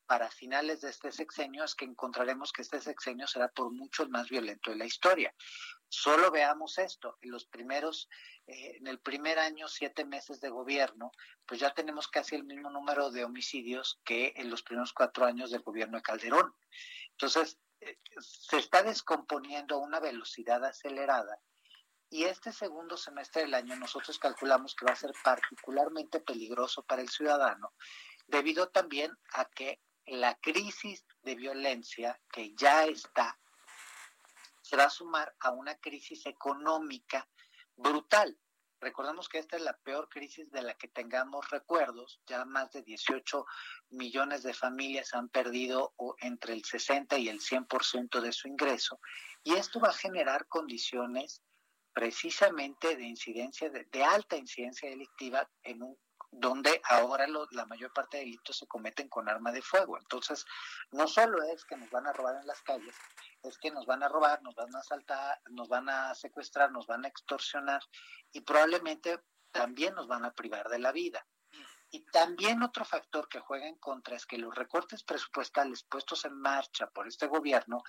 para 0.06 0.30
finales 0.30 0.80
de 0.80 0.90
este 0.90 1.12
sexenio, 1.12 1.64
es 1.64 1.75
que 1.75 1.84
encontraremos 1.84 2.52
que 2.52 2.62
este 2.62 2.80
sexenio 2.80 3.26
será 3.26 3.48
por 3.48 3.72
mucho 3.72 4.02
el 4.02 4.08
más 4.08 4.28
violento 4.28 4.70
de 4.70 4.76
la 4.76 4.84
historia. 4.84 5.34
Solo 5.88 6.30
veamos 6.30 6.78
esto, 6.78 7.18
en 7.20 7.30
los 7.30 7.46
primeros, 7.46 8.08
eh, 8.46 8.76
en 8.78 8.86
el 8.86 8.98
primer 8.98 9.38
año, 9.38 9.68
siete 9.68 10.04
meses 10.04 10.40
de 10.40 10.50
gobierno, 10.50 11.12
pues 11.46 11.60
ya 11.60 11.72
tenemos 11.75 12.08
casi 12.08 12.34
el 12.34 12.44
mismo 12.44 12.70
número 12.70 13.10
de 13.10 13.25
homicidios 13.25 14.00
que 14.04 14.32
en 14.36 14.50
los 14.50 14.62
primeros 14.62 14.92
cuatro 14.92 15.25
años 15.25 15.50
del 15.50 15.62
gobierno 15.62 15.98
de 15.98 16.02
Calderón. 16.02 16.54
Entonces, 17.12 17.58
eh, 17.80 17.98
se 18.18 18.58
está 18.58 18.82
descomponiendo 18.82 19.76
a 19.76 19.78
una 19.78 20.00
velocidad 20.00 20.64
acelerada 20.64 21.38
y 22.08 22.25
este 22.25 22.52
segundo 22.52 22.96
semestre 22.96 23.42
del 23.42 23.54
año 23.54 23.76
nosotros 23.76 24.18
calculamos 24.18 24.75
que 24.75 24.86
va 24.86 24.92
a 24.92 24.96
ser 24.96 25.12
particularmente 25.25 26.20
peligroso 26.20 26.82
para 26.82 27.02
el 27.02 27.08
ciudadano, 27.08 27.72
debido 28.26 28.68
también 28.68 29.12
a 29.34 29.44
que 29.46 29.80
la 30.06 30.34
crisis 30.36 31.04
de 31.22 31.34
violencia 31.34 32.20
que 32.30 32.54
ya 32.54 32.84
está 32.84 33.38
se 34.62 34.76
va 34.76 34.84
a 34.84 34.90
sumar 34.90 35.34
a 35.40 35.50
una 35.50 35.76
crisis 35.76 36.26
económica 36.26 37.28
brutal. 37.76 38.36
Recordemos 38.80 39.28
que 39.28 39.38
esta 39.38 39.56
es 39.56 39.62
la 39.62 39.76
peor 39.78 40.08
crisis 40.08 40.50
de 40.50 40.62
la 40.62 40.75
que 40.75 40.88
tengamos 40.88 41.48
recuerdos. 41.50 42.20
Ya 42.26 42.44
más 42.44 42.72
de 42.72 42.82
18 42.82 43.46
millones 43.90 44.42
de 44.42 44.52
familias 44.52 45.14
han 45.14 45.28
perdido 45.28 45.94
entre 46.18 46.52
el 46.52 46.64
60 46.64 47.16
y 47.18 47.28
el 47.28 47.40
100% 47.40 48.20
de 48.20 48.32
su 48.32 48.48
ingreso. 48.48 49.00
Y 49.44 49.54
esto 49.54 49.80
va 49.80 49.88
a 49.88 49.94
generar 49.94 50.46
condiciones 50.48 51.42
precisamente 51.94 52.94
de 52.96 53.04
incidencia, 53.04 53.70
de, 53.70 54.04
alta 54.04 54.36
incidencia 54.36 54.90
delictiva 54.90 55.48
en 55.62 55.82
un 55.82 55.98
donde 56.38 56.82
ahora 56.84 57.26
la 57.50 57.66
mayor 57.66 57.92
parte 57.92 58.18
de 58.18 58.24
delitos 58.24 58.58
se 58.58 58.66
cometen 58.66 59.08
con 59.08 59.28
arma 59.28 59.52
de 59.52 59.62
fuego. 59.62 59.98
Entonces, 59.98 60.44
no 60.90 61.08
solo 61.08 61.42
es 61.42 61.64
que 61.64 61.76
nos 61.76 61.90
van 61.90 62.06
a 62.06 62.12
robar 62.12 62.36
en 62.36 62.46
las 62.46 62.60
calles, 62.62 62.94
es 63.42 63.56
que 63.58 63.70
nos 63.70 63.86
van 63.86 64.02
a 64.02 64.08
robar, 64.08 64.42
nos 64.42 64.54
van 64.54 64.74
a 64.74 64.80
asaltar, 64.80 65.40
nos 65.50 65.68
van 65.68 65.88
a 65.88 66.14
secuestrar, 66.14 66.70
nos 66.70 66.86
van 66.86 67.04
a 67.04 67.08
extorsionar 67.08 67.82
y 68.32 68.42
probablemente 68.42 69.18
también 69.50 69.94
nos 69.94 70.06
van 70.08 70.26
a 70.26 70.34
privar 70.34 70.68
de 70.68 70.78
la 70.78 70.92
vida. 70.92 71.26
Y 71.90 72.04
también 72.06 72.62
otro 72.62 72.84
factor 72.84 73.28
que 73.28 73.40
juega 73.40 73.68
en 73.68 73.76
contra 73.76 74.16
es 74.16 74.26
que 74.26 74.36
los 74.36 74.54
recortes 74.54 75.04
presupuestales 75.04 75.84
puestos 75.84 76.24
en 76.26 76.38
marcha 76.38 76.88
por 76.88 77.06
este 77.08 77.28
gobierno 77.28 77.82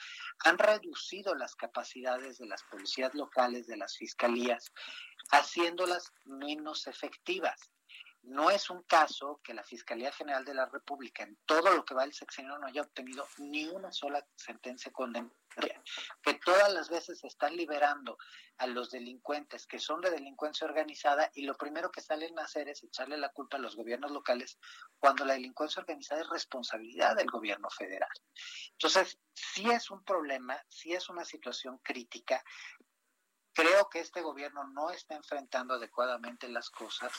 han 0.45 0.57
reducido 0.57 1.35
las 1.35 1.55
capacidades 1.55 2.37
de 2.37 2.45
las 2.45 2.63
policías 2.63 3.13
locales, 3.15 3.67
de 3.67 3.75
las 3.75 3.97
fiscalías, 3.97 4.71
haciéndolas 5.31 6.13
menos 6.25 6.87
efectivas. 6.87 7.71
No 8.27 8.51
es 8.51 8.69
un 8.69 8.83
caso 8.83 9.39
que 9.41 9.53
la 9.53 9.63
Fiscalía 9.63 10.11
General 10.11 10.43
de 10.43 10.53
la 10.53 10.65
República 10.65 11.23
en 11.23 11.37
todo 11.45 11.73
lo 11.73 11.85
que 11.85 11.93
va 11.93 12.03
el 12.03 12.13
sexenio 12.13 12.57
no 12.57 12.67
haya 12.67 12.81
obtenido 12.81 13.25
ni 13.37 13.69
una 13.69 13.89
sola 13.93 14.27
sentencia 14.35 14.91
condenatoria, 14.91 15.81
que 16.21 16.33
todas 16.33 16.73
las 16.73 16.89
veces 16.89 17.23
están 17.23 17.55
liberando 17.55 18.17
a 18.57 18.67
los 18.67 18.91
delincuentes 18.91 19.65
que 19.65 19.79
son 19.79 20.01
de 20.01 20.09
delincuencia 20.09 20.67
organizada 20.67 21.31
y 21.35 21.43
lo 21.43 21.55
primero 21.55 21.89
que 21.89 22.01
salen 22.01 22.37
a 22.37 22.43
hacer 22.43 22.67
es 22.67 22.83
echarle 22.83 23.17
la 23.17 23.29
culpa 23.29 23.55
a 23.55 23.61
los 23.61 23.77
gobiernos 23.77 24.11
locales 24.11 24.59
cuando 24.99 25.23
la 25.23 25.35
delincuencia 25.35 25.79
organizada 25.79 26.19
es 26.19 26.29
responsabilidad 26.29 27.15
del 27.15 27.31
gobierno 27.31 27.69
federal. 27.69 28.11
Entonces, 28.71 29.17
sí 29.33 29.71
es 29.71 29.89
un 29.89 30.03
problema, 30.03 30.61
sí 30.67 30.91
es 30.91 31.07
una 31.07 31.23
situación 31.23 31.77
crítica. 31.77 32.43
Creo 33.53 33.89
que 33.89 34.01
este 34.01 34.21
gobierno 34.21 34.65
no 34.67 34.91
está 34.91 35.15
enfrentando 35.15 35.75
adecuadamente 35.75 36.49
las 36.49 36.69
cosas 36.69 37.13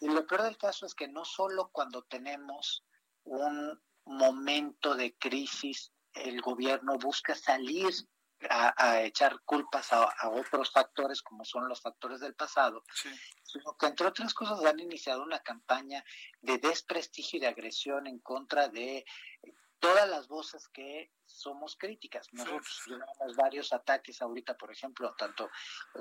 y 0.00 0.08
lo 0.08 0.26
peor 0.26 0.42
del 0.42 0.58
caso 0.58 0.86
es 0.86 0.94
que 0.94 1.08
no 1.08 1.24
solo 1.24 1.70
cuando 1.72 2.02
tenemos 2.02 2.84
un 3.24 3.80
momento 4.04 4.94
de 4.94 5.16
crisis, 5.16 5.92
el 6.12 6.40
gobierno 6.40 6.98
busca 6.98 7.34
salir 7.34 7.92
a, 8.50 9.00
echar 9.02 9.40
culpas 9.44 9.92
a, 9.92 10.08
otros 10.30 10.70
factores 10.70 11.22
como 11.22 11.44
son 11.44 11.68
los 11.68 11.80
factores 11.80 12.20
del 12.20 12.34
pasado, 12.34 12.84
sino 13.42 13.76
que 13.78 13.86
entre 13.86 14.06
otras 14.06 14.34
cosas 14.34 14.62
han 14.64 14.78
iniciado 14.78 15.22
una 15.22 15.40
campaña 15.40 16.04
de 16.40 16.58
desprestigio 16.58 17.38
y 17.38 17.40
de 17.40 17.48
agresión 17.48 18.06
en 18.06 18.18
contra 18.18 18.68
de 18.68 19.04
todas 19.78 20.08
las 20.08 20.28
voces 20.28 20.68
que 20.68 21.10
somos 21.24 21.76
críticas. 21.76 22.28
Nosotros 22.32 22.82
llevamos 22.86 23.36
varios 23.36 23.72
ataques 23.72 24.22
ahorita, 24.22 24.56
por 24.56 24.70
ejemplo, 24.70 25.14
tanto 25.16 25.50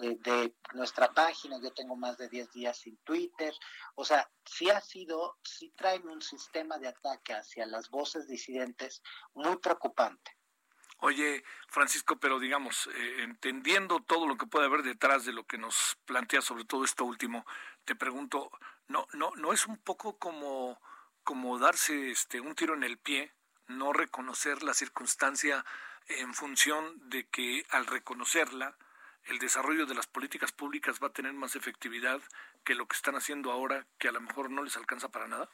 eh, 0.02 0.18
de, 0.20 0.56
nuestra 0.74 1.12
página, 1.14 1.60
yo 1.62 1.74
tengo 1.74 1.96
más 1.96 2.18
de 2.18 2.30
10 2.30 2.52
días 2.52 2.78
sin 2.78 2.98
Twitter, 2.98 3.54
o 3.96 4.06
sea, 4.06 4.30
sí 4.46 4.70
ha 4.70 4.82
sido, 4.82 5.38
sí 5.44 5.74
traen 5.76 6.08
un 6.08 6.22
sistema 6.22 6.78
de 6.78 6.88
ataque 6.88 7.34
hacia 7.34 7.66
las 7.66 7.90
voces 7.90 8.28
disidentes 8.28 9.02
muy 9.34 9.58
preocupante. 9.58 10.38
Oye, 11.00 11.44
Francisco, 11.68 12.18
pero 12.18 12.40
digamos, 12.40 12.88
eh, 12.88 13.24
entendiendo 13.24 14.02
todo 14.02 14.28
lo 14.28 14.38
que 14.38 14.48
puede 14.48 14.66
haber 14.66 14.82
detrás 14.82 15.26
de 15.26 15.34
lo 15.34 15.46
que 15.46 15.58
nos 15.58 15.98
plantea 16.06 16.42
sobre 16.42 16.64
todo 16.64 16.86
esto 16.86 17.04
último, 17.04 17.46
te 17.84 17.96
pregunto, 17.96 18.50
¿no, 18.88 19.06
no, 19.14 19.32
no 19.36 19.52
es 19.52 19.66
un 19.68 19.78
poco 19.78 20.18
como, 20.18 20.80
como 21.24 21.60
darse 21.60 22.12
este, 22.12 22.40
un 22.40 22.56
tiro 22.56 22.74
en 22.76 22.84
el 22.84 22.98
pie 22.98 23.34
no 23.68 23.94
reconocer 23.94 24.64
la 24.64 24.74
circunstancia 24.74 25.66
en 26.08 26.34
función 26.34 27.10
de 27.10 27.28
que 27.28 27.66
al 27.70 27.86
reconocerla, 27.86 28.76
el 29.26 29.40
desarrollo 29.40 29.86
de 29.86 29.96
las 29.96 30.08
políticas 30.08 30.52
públicas 30.52 31.00
va 31.02 31.08
a 31.08 31.14
tener 31.14 31.34
más 31.34 31.56
efectividad 31.56 32.22
que 32.64 32.76
lo 32.76 32.88
que 32.88 32.96
están 32.96 33.16
haciendo 33.16 33.52
ahora, 33.52 33.86
que 33.98 34.08
a 34.08 34.12
lo 34.12 34.22
mejor 34.22 34.52
no 34.52 34.64
les 34.64 34.78
alcanza 34.78 35.10
para 35.10 35.28
nada? 35.28 35.50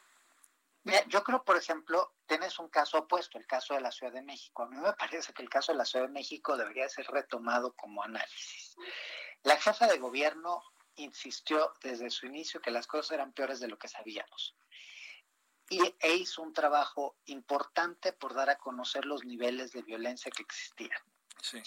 yo 1.07 1.23
creo, 1.23 1.43
por 1.43 1.57
ejemplo, 1.57 2.15
tienes 2.25 2.57
un 2.57 2.67
caso 2.67 2.97
opuesto, 2.97 3.37
el 3.37 3.45
caso 3.45 3.75
de 3.75 3.81
la 3.81 3.91
Ciudad 3.91 4.11
de 4.13 4.23
México. 4.23 4.63
A 4.63 4.67
mí 4.67 4.77
me 4.77 4.93
parece 4.93 5.31
que 5.31 5.43
el 5.43 5.49
caso 5.49 5.71
de 5.71 5.77
la 5.77 5.85
Ciudad 5.85 6.07
de 6.07 6.11
México 6.11 6.57
debería 6.57 6.89
ser 6.89 7.05
retomado 7.05 7.73
como 7.73 8.03
análisis. 8.03 8.75
La 9.43 9.57
jefa 9.57 9.85
de 9.85 9.99
gobierno 9.99 10.63
insistió 10.95 11.75
desde 11.83 12.09
su 12.09 12.25
inicio 12.25 12.61
que 12.61 12.71
las 12.71 12.87
cosas 12.87 13.11
eran 13.11 13.31
peores 13.31 13.59
de 13.59 13.67
lo 13.67 13.77
que 13.77 13.87
sabíamos 13.87 14.55
y, 15.71 15.95
e 16.01 16.15
hizo 16.15 16.41
un 16.41 16.51
trabajo 16.51 17.15
importante 17.25 18.11
por 18.11 18.33
dar 18.33 18.49
a 18.49 18.57
conocer 18.57 19.05
los 19.05 19.23
niveles 19.23 19.71
de 19.71 19.81
violencia 19.81 20.29
que 20.29 20.43
existían. 20.43 20.99
Sí. 21.41 21.63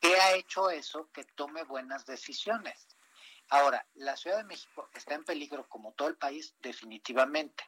¿Qué 0.00 0.16
ha 0.16 0.34
hecho 0.34 0.70
eso? 0.70 1.10
Que 1.12 1.24
tome 1.24 1.62
buenas 1.64 2.06
decisiones. 2.06 2.88
Ahora, 3.50 3.86
la 3.92 4.16
Ciudad 4.16 4.38
de 4.38 4.44
México 4.44 4.88
está 4.94 5.14
en 5.14 5.24
peligro 5.24 5.68
como 5.68 5.92
todo 5.92 6.08
el 6.08 6.16
país, 6.16 6.56
definitivamente, 6.60 7.64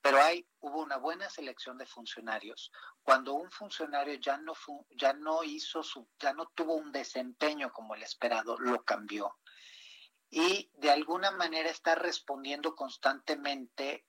pero 0.00 0.18
hay 0.22 0.46
hubo 0.60 0.80
una 0.80 0.96
buena 0.96 1.28
selección 1.28 1.76
de 1.76 1.84
funcionarios. 1.84 2.72
Cuando 3.02 3.34
un 3.34 3.50
funcionario 3.50 4.14
ya 4.14 4.38
no 4.38 4.54
ya 4.90 5.12
no 5.12 5.44
hizo 5.44 5.82
su 5.82 6.08
ya 6.18 6.32
no 6.32 6.46
tuvo 6.54 6.76
un 6.76 6.92
desempeño 6.92 7.70
como 7.74 7.94
el 7.94 8.02
esperado, 8.02 8.56
lo 8.58 8.82
cambió. 8.84 9.36
Y 10.30 10.70
de 10.74 10.90
alguna 10.90 11.30
manera 11.32 11.68
está 11.68 11.94
respondiendo 11.94 12.74
constantemente 12.74 14.06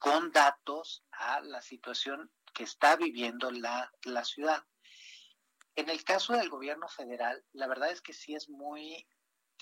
con 0.00 0.30
datos 0.30 1.04
a 1.12 1.40
la 1.40 1.60
situación 1.60 2.30
que 2.54 2.64
está 2.64 2.96
viviendo 2.96 3.50
la, 3.50 3.92
la 4.04 4.24
ciudad. 4.24 4.64
En 5.76 5.88
el 5.90 6.02
caso 6.02 6.32
del 6.32 6.48
gobierno 6.48 6.88
federal, 6.88 7.44
la 7.52 7.68
verdad 7.68 7.90
es 7.90 8.00
que 8.00 8.12
sí 8.12 8.34
es 8.34 8.48
muy 8.48 9.06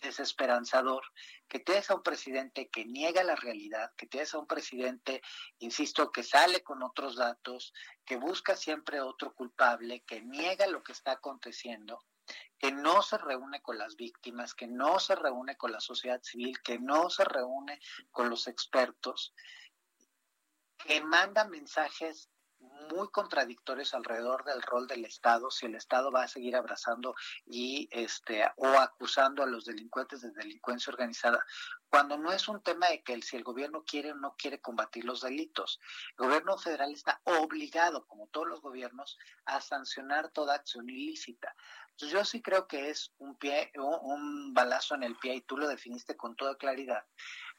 desesperanzador 0.02 1.02
que 1.49 1.59
tienes 1.59 1.90
a 1.90 1.95
un 1.95 2.02
presidente 2.02 2.68
que 2.68 2.85
niega 2.85 3.25
la 3.25 3.37
realidad, 3.37 3.92
que 3.97 4.06
tienes 4.06 4.35
a 4.35 4.38
un 4.38 4.47
presidente, 4.47 5.23
insisto, 5.59 6.11
que 6.12 6.23
sale 6.23 6.62
con 6.62 6.83
otros 6.83 7.16
datos, 7.16 7.73
que 8.04 8.16
busca 8.16 8.56
siempre 8.56 9.00
otro 9.00 9.35
culpable, 9.35 10.02
que 10.06 10.23
niega 10.23 10.66
lo 10.66 10.83
que 10.83 10.92
está 10.92 11.12
aconteciendo, 11.12 11.99
que 12.59 12.73
no 12.73 13.02
se 13.02 13.18
reúne 13.18 13.62
con 13.62 13.78
las 13.78 13.97
víctimas, 13.97 14.54
que 14.54 14.66
no 14.66 14.99
se 14.99 15.14
reúne 15.14 15.56
con 15.56 15.73
la 15.73 15.80
sociedad 15.80 16.23
civil, 16.23 16.61
que 16.62 16.78
no 16.78 17.11
se 17.11 17.25
reúne 17.25 17.80
con 18.11 18.28
los 18.28 18.49
expertos 18.49 19.35
que 20.87 21.00
manda 21.00 21.45
mensajes 21.45 22.31
muy 22.90 23.09
contradictorios 23.11 23.95
alrededor 23.95 24.45
del 24.45 24.62
rol 24.62 24.87
del 24.87 25.05
Estado, 25.05 25.50
si 25.50 25.66
el 25.66 25.75
Estado 25.75 26.11
va 26.11 26.23
a 26.23 26.28
seguir 26.28 26.57
abrazando 26.57 27.14
y 27.45 27.88
este 27.90 28.45
o 28.57 28.66
acusando 28.78 29.43
a 29.43 29.47
los 29.47 29.64
delincuentes 29.64 30.23
de 30.23 30.31
delincuencia 30.31 30.90
organizada, 30.90 31.45
cuando 31.88 32.16
no 32.16 32.33
es 32.33 32.49
un 32.49 32.62
tema 32.62 32.88
de 32.88 33.02
que 33.02 33.21
si 33.23 33.37
el 33.37 33.45
gobierno 33.45 33.85
quiere 33.85 34.12
o 34.12 34.14
no 34.14 34.35
quiere 34.38 34.61
combatir 34.61 35.05
los 35.05 35.21
delitos. 35.21 35.81
El 36.19 36.26
gobierno 36.26 36.57
federal 36.59 36.93
está 36.93 37.21
obligado, 37.25 38.07
como 38.07 38.28
todos 38.28 38.47
los 38.47 38.61
gobiernos, 38.61 39.19
a 39.45 39.61
sancionar 39.61 40.31
toda 40.31 40.55
acción 40.55 40.88
ilícita. 40.88 41.55
Entonces 41.90 42.12
yo 42.12 42.25
sí 42.25 42.43
creo 42.43 42.66
que 42.66 42.90
es 42.90 43.12
un 43.19 43.37
pie, 43.37 43.73
un 43.76 44.55
balazo 44.55 44.95
en 44.95 45.02
el 45.02 45.16
pie 45.16 45.35
y 45.37 45.40
tú 45.43 45.57
lo 45.57 45.66
definiste 45.66 46.16
con 46.16 46.37
toda 46.37 46.57
claridad, 46.57 47.05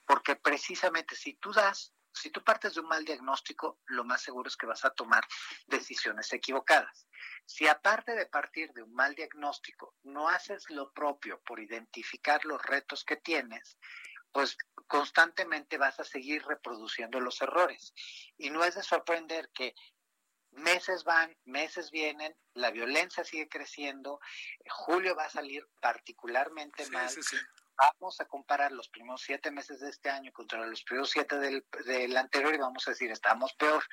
porque 0.05 0.35
precisamente 0.35 1.15
si 1.15 1.33
tú 1.33 1.51
das 1.51 1.93
si 2.17 2.29
tú 2.29 2.43
partes 2.43 2.75
de 2.75 2.81
un 2.81 2.87
mal 2.87 3.05
diagnóstico, 3.05 3.79
lo 3.85 4.03
más 4.03 4.21
seguro 4.21 4.47
es 4.47 4.57
que 4.57 4.65
vas 4.65 4.83
a 4.85 4.89
tomar 4.91 5.25
decisiones 5.67 6.31
equivocadas. 6.33 7.07
Si 7.45 7.67
aparte 7.67 8.15
de 8.15 8.25
partir 8.25 8.71
de 8.73 8.83
un 8.83 8.93
mal 8.93 9.15
diagnóstico, 9.15 9.95
no 10.03 10.27
haces 10.29 10.69
lo 10.69 10.91
propio 10.91 11.41
por 11.41 11.59
identificar 11.59 12.43
los 12.45 12.61
retos 12.61 13.03
que 13.03 13.17
tienes, 13.17 13.77
pues 14.31 14.57
constantemente 14.87 15.77
vas 15.77 15.99
a 15.99 16.03
seguir 16.03 16.43
reproduciendo 16.45 17.19
los 17.19 17.41
errores. 17.41 17.93
Y 18.37 18.49
no 18.49 18.63
es 18.63 18.75
de 18.75 18.83
sorprender 18.83 19.49
que 19.53 19.73
meses 20.51 21.03
van, 21.03 21.35
meses 21.45 21.91
vienen, 21.91 22.35
la 22.53 22.71
violencia 22.71 23.23
sigue 23.23 23.47
creciendo, 23.47 24.19
julio 24.69 25.15
va 25.15 25.25
a 25.25 25.29
salir 25.29 25.67
particularmente 25.81 26.89
mal, 26.89 27.09
vamos 27.77 28.19
a 28.19 28.25
comparar 28.25 28.71
los 28.71 28.89
primeros 28.89 29.21
siete 29.21 29.51
meses 29.51 29.79
de 29.79 29.89
este 29.89 30.09
año 30.09 30.31
contra 30.31 30.65
los 30.65 30.83
primeros 30.83 31.11
siete 31.11 31.37
del, 31.37 32.17
anterior 32.17 32.53
y 32.53 32.57
vamos 32.57 32.87
a 32.87 32.91
decir, 32.91 33.11
estamos 33.11 33.53
peor. 33.53 33.83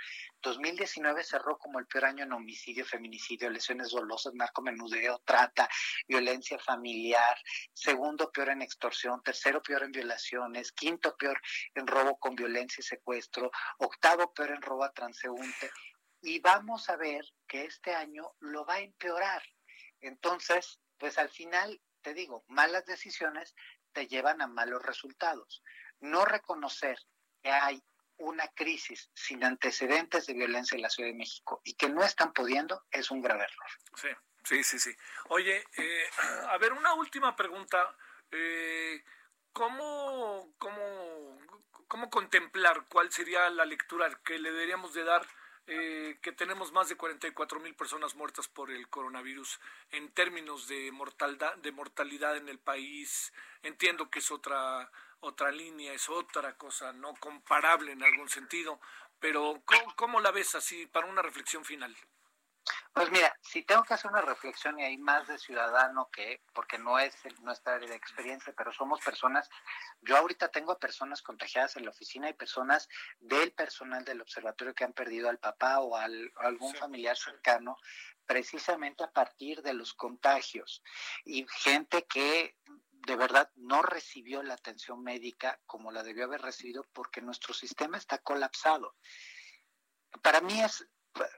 2019 0.43 1.23
cerró 1.23 1.59
como 1.59 1.79
el 1.79 1.87
peor 1.87 2.07
año 2.07 2.25
en 2.25 2.33
homicidio, 2.33 2.85
feminicidio, 2.85 3.51
lesiones 3.51 3.91
dolosas, 3.91 4.35
narcomenudeo, 4.35 5.21
trata, 5.25 5.69
violencia 6.09 6.59
familiar, 6.59 7.37
segundo 7.73 8.31
peor 8.33 8.51
en 8.51 8.63
extorsión, 8.63 9.23
tercero 9.23 9.63
peor 9.63 9.85
en 9.85 9.93
violaciones, 9.93 10.73
quinto 10.73 11.15
peor 11.17 11.41
en 11.75 11.87
robo 11.87 12.19
con 12.19 12.35
violencia 12.35 12.81
y 12.81 12.85
secuestro, 12.85 13.51
octavo 13.79 14.33
peor 14.33 14.53
en 14.53 14.63
robo 14.63 14.85
a 14.85 14.93
transeúnte. 14.93 15.71
Y 16.23 16.41
vamos 16.41 16.89
a 16.89 16.97
ver 16.97 17.25
que 17.47 17.65
este 17.65 17.95
año 17.95 18.35
lo 18.41 18.65
va 18.65 18.75
a 18.75 18.81
empeorar. 18.81 19.43
Entonces, 20.01 20.81
pues 20.99 21.19
al 21.19 21.29
final 21.29 21.81
te 22.05 22.15
digo, 22.15 22.45
malas 22.49 22.85
decisiones 22.85 23.57
te 23.93 24.07
llevan 24.07 24.41
a 24.43 24.47
malos 24.47 24.83
resultados. 24.85 25.65
No 25.99 26.25
reconocer 26.25 26.99
que 27.43 27.51
hay 27.51 27.83
una 28.19 28.47
crisis 28.49 29.11
sin 29.15 29.43
antecedentes 29.43 30.27
de 30.27 30.35
violencia 30.35 30.77
en 30.77 30.83
la 30.83 30.91
Ciudad 30.91 31.09
de 31.09 31.17
México 31.17 31.61
y 31.65 31.75
que 31.75 31.89
no 31.89 32.05
están 32.05 32.33
pudiendo 32.33 32.85
es 32.91 33.11
un 33.11 33.23
grave 33.23 33.45
error. 33.45 33.71
Sí, 33.97 34.09
sí, 34.45 34.63
sí, 34.63 34.79
sí. 34.79 34.97
Oye, 35.31 35.65
eh, 35.79 36.05
a 36.49 36.59
ver, 36.59 36.75
una 36.75 36.95
última 36.95 37.35
pregunta. 37.35 37.97
Eh, 38.31 39.03
¿cómo, 39.53 40.53
cómo, 40.59 41.39
¿Cómo 41.89 42.11
contemplar 42.11 42.87
cuál 42.89 43.11
sería 43.13 43.49
la 43.51 43.65
lectura 43.65 44.11
que 44.25 44.39
le 44.39 44.53
deberíamos 44.53 44.93
de 44.95 45.05
dar 45.05 45.27
eh, 45.67 46.19
que 46.21 46.33
tenemos 46.33 46.73
más 46.73 46.89
de 46.89 46.97
44 46.97 47.59
mil 47.61 47.75
personas 47.75 48.15
muertas 48.15 48.49
por 48.49 48.71
el 48.71 48.89
coronavirus 48.89 49.61
en 49.93 50.13
términos 50.13 50.69
de 50.69 50.93
mortalidad, 50.93 51.57
de 51.57 51.73
mortalidad 51.73 52.37
en 52.37 52.49
el 52.49 52.59
país. 52.59 53.33
Entiendo 53.63 54.11
que 54.11 54.19
es 54.19 54.31
otra, 54.31 54.91
otra 55.21 55.51
línea, 55.51 55.93
es 55.95 56.09
otra 56.11 56.57
cosa 56.59 56.93
no 56.93 57.15
comparable 57.15 57.93
en 57.93 58.03
algún 58.03 58.29
sentido, 58.29 58.79
pero 59.21 59.63
cómo 59.97 60.21
la 60.21 60.33
ves 60.33 60.55
así 60.55 60.87
para 60.87 61.07
una 61.07 61.23
reflexión 61.23 61.65
final? 61.65 61.97
Pues 62.95 63.11
mira, 63.11 63.37
si 63.43 63.65
tengo 63.65 63.83
que 63.83 63.95
hacer 63.95 64.09
una 64.09 64.21
reflexión 64.21 64.79
y 64.79 64.85
hay 64.85 64.97
más 64.99 65.27
de 65.27 65.37
ciudadano 65.37 66.09
que, 66.13 66.41
porque 66.53 66.79
no 66.79 67.01
es 67.01 67.13
nuestra 67.41 67.75
área 67.75 67.89
de 67.89 67.97
experiencia, 67.97 68.55
pero 68.57 68.73
somos 68.73 69.01
personas, 69.01 69.51
yo 70.01 70.17
ahorita 70.17 70.49
tengo 70.53 70.79
personas 70.79 71.21
contagiadas 71.21 71.77
en 71.77 71.87
la 71.87 71.91
oficina 71.91 72.31
y 72.31 72.35
personas 72.35 72.89
del 73.19 73.51
personal 73.51 74.05
del 74.05 74.21
observatorio 74.21 74.77
que 74.77 74.85
han 74.85 74.93
perdido 74.93 75.29
al 75.29 75.41
papá 75.41 75.81
o 75.81 75.97
al, 75.97 76.33
algún 76.37 76.73
familiar 76.77 77.17
cercano, 77.17 77.77
precisamente 78.27 79.03
a 79.03 79.11
partir 79.11 79.61
de 79.63 79.75
los 79.75 79.93
contagios. 79.95 80.81
Y 81.25 81.45
gente 81.49 82.07
que 82.07 82.57
de 82.65 83.17
verdad 83.17 83.51
no 83.57 83.83
recibió 83.83 84.45
la 84.45 84.55
atención 84.55 85.03
médica 85.03 85.61
como 85.67 85.91
la 85.91 86.05
debió 86.05 86.27
haber 86.27 86.43
recibido 86.43 86.87
porque 86.93 87.21
nuestro 87.23 87.55
sistema 87.55 87.99
está 87.99 88.19
colapsado. 88.19 88.95
Para 90.23 90.41
mí 90.41 90.61
es 90.63 90.87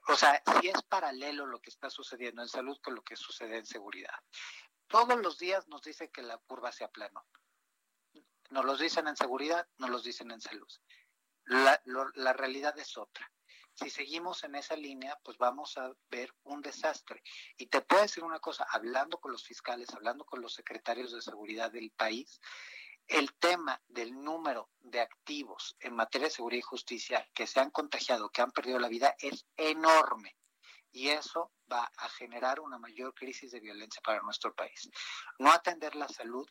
o 0.08 0.16
sea, 0.16 0.42
si 0.60 0.68
es 0.68 0.82
paralelo 0.82 1.46
lo 1.46 1.60
que 1.60 1.70
está 1.70 1.90
sucediendo 1.90 2.42
en 2.42 2.48
salud 2.48 2.78
con 2.82 2.94
lo 2.94 3.02
que 3.02 3.16
sucede 3.16 3.58
en 3.58 3.66
seguridad. 3.66 4.18
Todos 4.86 5.18
los 5.20 5.38
días 5.38 5.66
nos 5.68 5.82
dicen 5.82 6.10
que 6.12 6.22
la 6.22 6.38
curva 6.38 6.72
se 6.72 6.84
aplanó. 6.84 7.26
Nos 8.50 8.64
los 8.64 8.78
dicen 8.78 9.08
en 9.08 9.16
seguridad, 9.16 9.66
nos 9.78 9.90
los 9.90 10.04
dicen 10.04 10.30
en 10.30 10.40
salud. 10.40 10.68
La, 11.44 11.80
la 12.14 12.32
realidad 12.32 12.78
es 12.78 12.96
otra. 12.96 13.30
Si 13.74 13.90
seguimos 13.90 14.42
en 14.44 14.54
esa 14.54 14.74
línea, 14.74 15.18
pues 15.22 15.36
vamos 15.36 15.76
a 15.76 15.92
ver 16.08 16.32
un 16.44 16.62
desastre. 16.62 17.22
Y 17.58 17.66
te 17.66 17.82
puedo 17.82 18.02
decir 18.02 18.24
una 18.24 18.40
cosa, 18.40 18.66
hablando 18.70 19.18
con 19.20 19.32
los 19.32 19.44
fiscales, 19.44 19.92
hablando 19.92 20.24
con 20.24 20.40
los 20.40 20.54
secretarios 20.54 21.12
de 21.12 21.20
seguridad 21.20 21.70
del 21.70 21.90
país, 21.90 22.40
el 23.08 23.34
tema 23.34 23.80
del 23.88 24.12
número 24.12 24.70
de 24.80 25.00
activos 25.00 25.76
en 25.80 25.94
materia 25.94 26.28
de 26.28 26.34
seguridad 26.34 26.58
y 26.58 26.62
justicia 26.62 27.28
que 27.34 27.46
se 27.46 27.60
han 27.60 27.70
contagiado, 27.70 28.30
que 28.30 28.42
han 28.42 28.50
perdido 28.50 28.78
la 28.78 28.88
vida, 28.88 29.14
es 29.18 29.46
enorme. 29.56 30.36
Y 30.92 31.08
eso 31.08 31.52
va 31.70 31.90
a 31.98 32.08
generar 32.08 32.60
una 32.60 32.78
mayor 32.78 33.14
crisis 33.14 33.50
de 33.52 33.60
violencia 33.60 34.00
para 34.02 34.22
nuestro 34.22 34.54
país. 34.54 34.90
No 35.38 35.52
atender 35.52 35.94
la 35.94 36.08
salud 36.08 36.48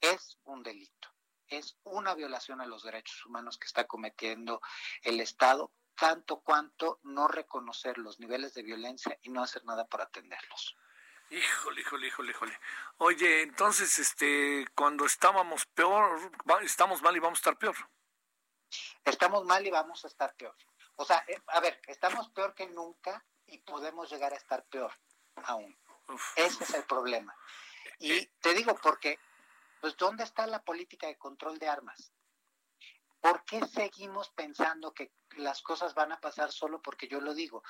es 0.00 0.38
un 0.44 0.62
delito, 0.62 1.08
es 1.48 1.76
una 1.84 2.14
violación 2.14 2.60
a 2.60 2.66
los 2.66 2.82
derechos 2.82 3.24
humanos 3.26 3.58
que 3.58 3.66
está 3.66 3.86
cometiendo 3.86 4.60
el 5.02 5.20
Estado, 5.20 5.72
tanto 5.96 6.40
cuanto 6.40 6.98
no 7.02 7.28
reconocer 7.28 7.98
los 7.98 8.18
niveles 8.18 8.54
de 8.54 8.62
violencia 8.62 9.18
y 9.22 9.30
no 9.30 9.42
hacer 9.42 9.64
nada 9.64 9.86
para 9.86 10.04
atenderlos. 10.04 10.76
Híjole, 11.30 11.80
híjole, 11.80 12.06
híjole, 12.06 12.30
híjole. 12.30 12.60
Oye, 12.98 13.42
entonces, 13.42 13.98
este, 13.98 14.66
cuando 14.74 15.04
estábamos 15.04 15.66
peor, 15.66 16.30
estamos 16.62 17.02
mal 17.02 17.16
y 17.16 17.20
vamos 17.20 17.38
a 17.38 17.40
estar 17.40 17.58
peor. 17.58 17.76
Estamos 19.04 19.44
mal 19.44 19.66
y 19.66 19.70
vamos 19.70 20.04
a 20.04 20.08
estar 20.08 20.34
peor. 20.36 20.56
O 20.96 21.04
sea, 21.04 21.24
eh, 21.28 21.40
a 21.48 21.60
ver, 21.60 21.80
estamos 21.88 22.28
peor 22.30 22.54
que 22.54 22.66
nunca 22.68 23.24
y 23.46 23.58
podemos 23.58 24.10
llegar 24.10 24.32
a 24.32 24.36
estar 24.36 24.64
peor 24.66 24.92
aún. 25.44 25.76
Ese 26.36 26.64
es 26.64 26.74
el 26.74 26.84
problema. 26.84 27.34
Y 27.98 28.12
eh, 28.12 28.32
te 28.40 28.54
digo 28.54 28.74
porque, 28.76 29.18
pues, 29.80 29.96
¿dónde 29.96 30.24
está 30.24 30.46
la 30.46 30.62
política 30.62 31.06
de 31.06 31.18
control 31.18 31.58
de 31.58 31.68
armas? 31.68 32.13
¿Por 33.24 33.42
qué 33.46 33.66
seguimos 33.66 34.28
pensando 34.32 34.92
que 34.92 35.14
las 35.38 35.62
cosas 35.62 35.94
van 35.94 36.12
a 36.12 36.20
pasar 36.20 36.52
solo 36.52 36.82
porque 36.82 37.08
yo 37.08 37.22
lo 37.22 37.32
digo? 37.32 37.62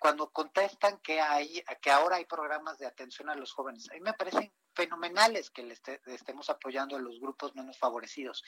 Cuando 0.00 0.32
contestan 0.32 0.98
que 0.98 1.20
hay, 1.20 1.62
que 1.80 1.92
ahora 1.92 2.16
hay 2.16 2.24
programas 2.24 2.76
de 2.78 2.86
atención 2.86 3.30
a 3.30 3.36
los 3.36 3.52
jóvenes, 3.52 3.88
a 3.88 3.94
mí 3.94 4.00
me 4.00 4.14
parecen 4.14 4.52
fenomenales 4.74 5.52
que 5.52 5.62
le 5.62 5.78
estemos 6.06 6.50
apoyando 6.50 6.96
a 6.96 7.00
los 7.00 7.20
grupos 7.20 7.54
menos 7.54 7.78
favorecidos, 7.78 8.42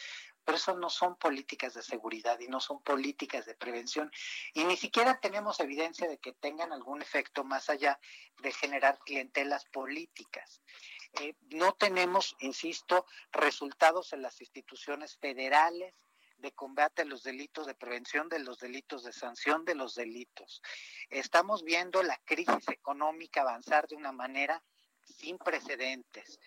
pero 0.45 0.57
eso 0.59 0.77
no 0.77 0.91
son 0.91 1.15
políticas 1.15 1.75
de 1.75 1.83
seguridad 1.83 2.41
y 2.41 2.49
no 2.49 2.59
son 2.59 2.83
políticas 2.83 3.47
de 3.47 3.55
prevención 3.55 4.11
y 4.53 4.65
ni 4.65 4.77
siquiera 4.77 5.21
tenemos 5.21 5.61
evidencia 5.61 6.09
de 6.09 6.19
que 6.19 6.33
tengan 6.33 6.73
algún 6.73 7.01
efecto 7.01 7.45
más 7.45 7.71
allá 7.71 8.01
de 8.43 8.51
generar 8.51 8.99
clientelas 8.99 9.65
políticas. 9.67 10.61
Eh, 11.21 11.37
no 11.51 11.75
tenemos, 11.75 12.35
insisto, 12.41 13.07
resultados 13.31 14.13
en 14.13 14.23
las 14.23 14.41
instituciones 14.41 15.17
federales 15.19 15.95
de 16.39 16.53
combate 16.53 17.03
a 17.03 17.05
los 17.05 17.23
delitos, 17.23 17.67
de 17.67 17.75
prevención 17.75 18.29
de 18.29 18.39
los 18.39 18.59
delitos, 18.59 19.05
de 19.05 19.13
sanción 19.13 19.65
de 19.65 19.75
los 19.75 19.95
delitos. 19.95 20.63
Estamos 21.11 21.65
viendo 21.65 22.03
la 22.03 22.19
crisis 22.25 22.69
económica 22.69 23.43
avanzar 23.43 23.89
de 23.89 23.97
una 23.97 24.13
manera 24.13 24.63
sin 25.03 25.39
precedentes. 25.39 26.39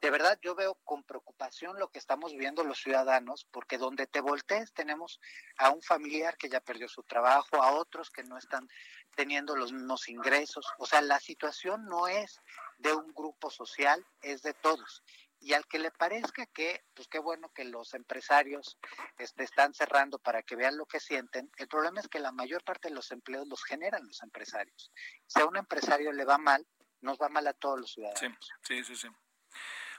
De 0.00 0.10
verdad, 0.10 0.36
yo 0.42 0.56
veo 0.56 0.74
con 0.82 1.04
preocupación 1.04 1.78
lo 1.78 1.88
que 1.88 2.00
estamos 2.00 2.34
viendo 2.34 2.64
los 2.64 2.80
ciudadanos, 2.80 3.46
porque 3.52 3.78
donde 3.78 4.08
te 4.08 4.20
voltees 4.20 4.72
tenemos 4.72 5.20
a 5.58 5.70
un 5.70 5.80
familiar 5.80 6.36
que 6.36 6.48
ya 6.48 6.60
perdió 6.60 6.88
su 6.88 7.04
trabajo, 7.04 7.62
a 7.62 7.72
otros 7.72 8.10
que 8.10 8.24
no 8.24 8.36
están 8.36 8.68
teniendo 9.14 9.54
los 9.54 9.72
mismos 9.72 10.08
ingresos. 10.08 10.66
O 10.78 10.86
sea, 10.86 11.02
la 11.02 11.20
situación 11.20 11.84
no 11.86 12.08
es 12.08 12.40
de 12.78 12.92
un 12.94 13.14
grupo 13.14 13.48
social, 13.48 14.04
es 14.22 14.42
de 14.42 14.54
todos 14.54 15.04
y 15.42 15.54
al 15.54 15.66
que 15.66 15.80
le 15.80 15.90
parezca 15.90 16.46
que, 16.46 16.84
pues 16.94 17.08
qué 17.08 17.18
bueno 17.18 17.50
que 17.52 17.64
los 17.64 17.94
empresarios 17.94 18.78
este, 19.18 19.42
están 19.42 19.74
cerrando 19.74 20.18
para 20.18 20.42
que 20.42 20.54
vean 20.54 20.76
lo 20.76 20.86
que 20.86 21.00
sienten, 21.00 21.50
el 21.56 21.66
problema 21.66 22.00
es 22.00 22.08
que 22.08 22.20
la 22.20 22.30
mayor 22.30 22.62
parte 22.62 22.88
de 22.88 22.94
los 22.94 23.10
empleos 23.10 23.48
los 23.48 23.64
generan 23.64 24.06
los 24.06 24.22
empresarios. 24.22 24.92
Si 25.26 25.40
a 25.40 25.46
un 25.46 25.56
empresario 25.56 26.12
le 26.12 26.24
va 26.24 26.38
mal, 26.38 26.66
nos 27.00 27.18
va 27.18 27.28
mal 27.28 27.46
a 27.48 27.52
todos 27.52 27.80
los 27.80 27.92
ciudadanos. 27.92 28.50
Sí, 28.62 28.84
sí, 28.84 28.94
sí. 28.94 29.08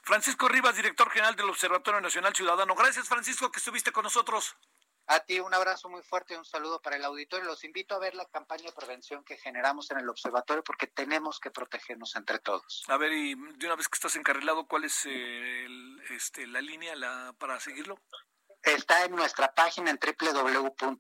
Francisco 0.02 0.48
Rivas, 0.48 0.76
director 0.76 1.10
general 1.10 1.36
del 1.36 1.50
Observatorio 1.50 2.00
Nacional 2.00 2.34
Ciudadano. 2.34 2.74
Gracias, 2.76 3.08
Francisco, 3.08 3.52
que 3.52 3.60
estuviste 3.60 3.92
con 3.92 4.04
nosotros. 4.04 4.56
A 5.08 5.20
ti 5.20 5.40
un 5.40 5.54
abrazo 5.54 5.90
muy 5.90 6.02
fuerte 6.02 6.34
y 6.34 6.38
un 6.38 6.46
saludo 6.46 6.82
para 6.82 6.96
el 6.96 7.04
auditorio. 7.04 7.46
Los 7.46 7.64
invito 7.64 7.94
a 7.96 8.00
ver 8.00 8.16
la 8.16 8.26
campaña 8.26 8.64
de 8.64 8.72
prevención 8.72 9.24
que 9.24 9.38
generamos 9.38 9.92
en 9.92 10.00
el 10.00 10.10
observatorio 10.10 10.64
porque 10.64 10.88
tenemos 10.88 11.40
que 11.40 11.52
protegernos 11.52 12.16
entre 12.16 12.40
todos. 12.40 12.84
A 12.88 12.98
ver, 12.98 13.12
y 13.12 13.36
de 13.36 13.66
una 13.66 13.76
vez 13.76 13.90
que 13.90 13.96
estás 13.96 14.16
encarrilado, 14.16 14.66
¿cuál 14.66 14.86
es 14.86 15.06
este, 16.10 16.48
la 16.48 16.62
línea 16.62 16.96
la, 16.96 17.36
para 17.38 17.60
seguirlo? 17.60 18.00
Está 18.62 19.04
en 19.04 19.16
nuestra 19.16 19.54
página 19.54 19.92
en 19.92 20.00
www.onc.org.mx. 20.00 20.96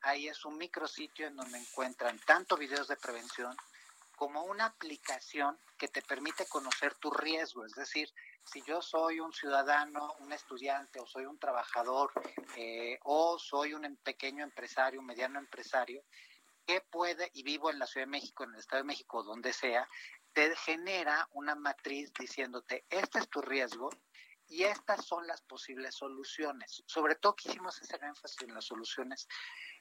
Ahí 0.00 0.28
es 0.28 0.44
un 0.44 0.56
micrositio 0.56 1.26
en 1.26 1.36
donde 1.36 1.58
encuentran 1.58 2.18
tanto 2.20 2.56
videos 2.56 2.88
de 2.88 2.96
prevención 2.96 3.54
como 4.18 4.42
una 4.42 4.64
aplicación 4.64 5.56
que 5.78 5.86
te 5.86 6.02
permite 6.02 6.44
conocer 6.46 6.92
tu 6.96 7.08
riesgo. 7.08 7.64
Es 7.64 7.74
decir, 7.74 8.12
si 8.44 8.60
yo 8.62 8.82
soy 8.82 9.20
un 9.20 9.32
ciudadano, 9.32 10.12
un 10.18 10.32
estudiante 10.32 10.98
o 10.98 11.06
soy 11.06 11.24
un 11.24 11.38
trabajador 11.38 12.10
eh, 12.56 12.98
o 13.04 13.38
soy 13.38 13.74
un 13.74 13.84
em, 13.84 13.96
pequeño 13.98 14.42
empresario, 14.42 14.98
un 14.98 15.06
mediano 15.06 15.38
empresario, 15.38 16.02
¿qué 16.66 16.80
puede, 16.80 17.30
y 17.32 17.44
vivo 17.44 17.70
en 17.70 17.78
la 17.78 17.86
Ciudad 17.86 18.06
de 18.06 18.10
México, 18.10 18.42
en 18.42 18.54
el 18.54 18.58
Estado 18.58 18.82
de 18.82 18.88
México, 18.88 19.22
donde 19.22 19.52
sea, 19.52 19.88
te 20.32 20.54
genera 20.56 21.28
una 21.30 21.54
matriz 21.54 22.12
diciéndote, 22.12 22.86
este 22.90 23.20
es 23.20 23.30
tu 23.30 23.40
riesgo 23.40 23.88
y 24.48 24.64
estas 24.64 25.06
son 25.06 25.28
las 25.28 25.42
posibles 25.42 25.94
soluciones. 25.94 26.82
Sobre 26.86 27.14
todo 27.14 27.36
quisimos 27.36 27.80
hacer 27.80 28.02
énfasis 28.02 28.42
en 28.42 28.52
las 28.52 28.64
soluciones, 28.64 29.28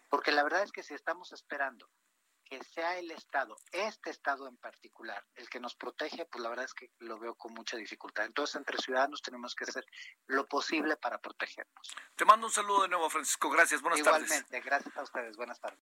porque 0.10 0.32
la 0.32 0.44
verdad 0.44 0.62
es 0.62 0.72
que 0.72 0.84
si 0.84 0.94
estamos 0.94 1.32
esperando 1.32 1.90
que 2.50 2.64
sea 2.64 2.98
el 2.98 3.12
Estado, 3.12 3.56
este 3.72 4.10
Estado 4.10 4.48
en 4.48 4.58
particular, 4.58 5.24
el 5.36 5.50
que 5.50 5.60
nos 5.60 5.76
protege, 5.76 6.26
pues 6.26 6.42
la 6.42 6.50
verdad 6.50 6.66
es 6.66 6.74
que 6.74 6.92
lo 7.00 7.20
veo 7.20 7.36
con 7.36 7.54
mucha 7.54 7.78
dificultad. 7.78 8.26
Entonces, 8.26 8.56
entre 8.56 8.78
ciudadanos 8.78 9.22
tenemos 9.22 9.54
que 9.56 9.66
hacer 9.66 9.86
lo 10.28 10.46
posible 10.48 10.96
para 10.98 11.18
protegernos. 11.20 11.96
Te 12.16 12.26
mando 12.26 12.48
un 12.48 12.54
saludo 12.54 12.84
de 12.84 12.90
nuevo, 12.90 13.10
Francisco. 13.10 13.50
Gracias. 13.50 13.82
Buenas 13.82 14.00
Igualmente, 14.00 14.30
tardes. 14.30 14.46
Igualmente, 14.48 14.70
gracias 14.70 14.98
a 14.98 15.04
ustedes. 15.04 15.38
Buenas 15.38 15.60
tardes. 15.60 15.80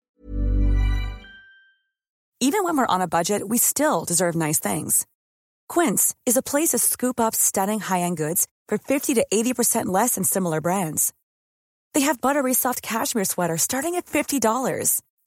Even 2.40 2.64
when 2.64 2.77
we're 2.77 2.87
on 2.87 3.01
a 3.01 3.07
budget, 3.07 3.48
we 3.48 3.57
still 3.57 4.05
deserve 4.05 4.35
nice 4.35 4.59
things. 4.59 5.07
Quince 5.68 6.14
is 6.27 6.37
a 6.37 6.42
place 6.42 6.70
to 6.70 6.79
scoop 6.79 7.20
up 7.20 7.37
stunning 7.37 7.79
high-end 7.79 8.16
goods 8.16 8.48
for 8.68 8.79
50 8.79 9.14
to 9.14 9.25
80% 9.33 9.87
less 9.87 10.16
than 10.16 10.25
similar 10.25 10.61
brands. 10.61 11.12
They 11.94 12.01
have 12.01 12.20
buttery 12.20 12.53
soft 12.53 12.83
cashmere 12.83 13.25
sweaters 13.25 13.62
starting 13.62 13.94
at 13.94 14.07
$50 14.07 14.40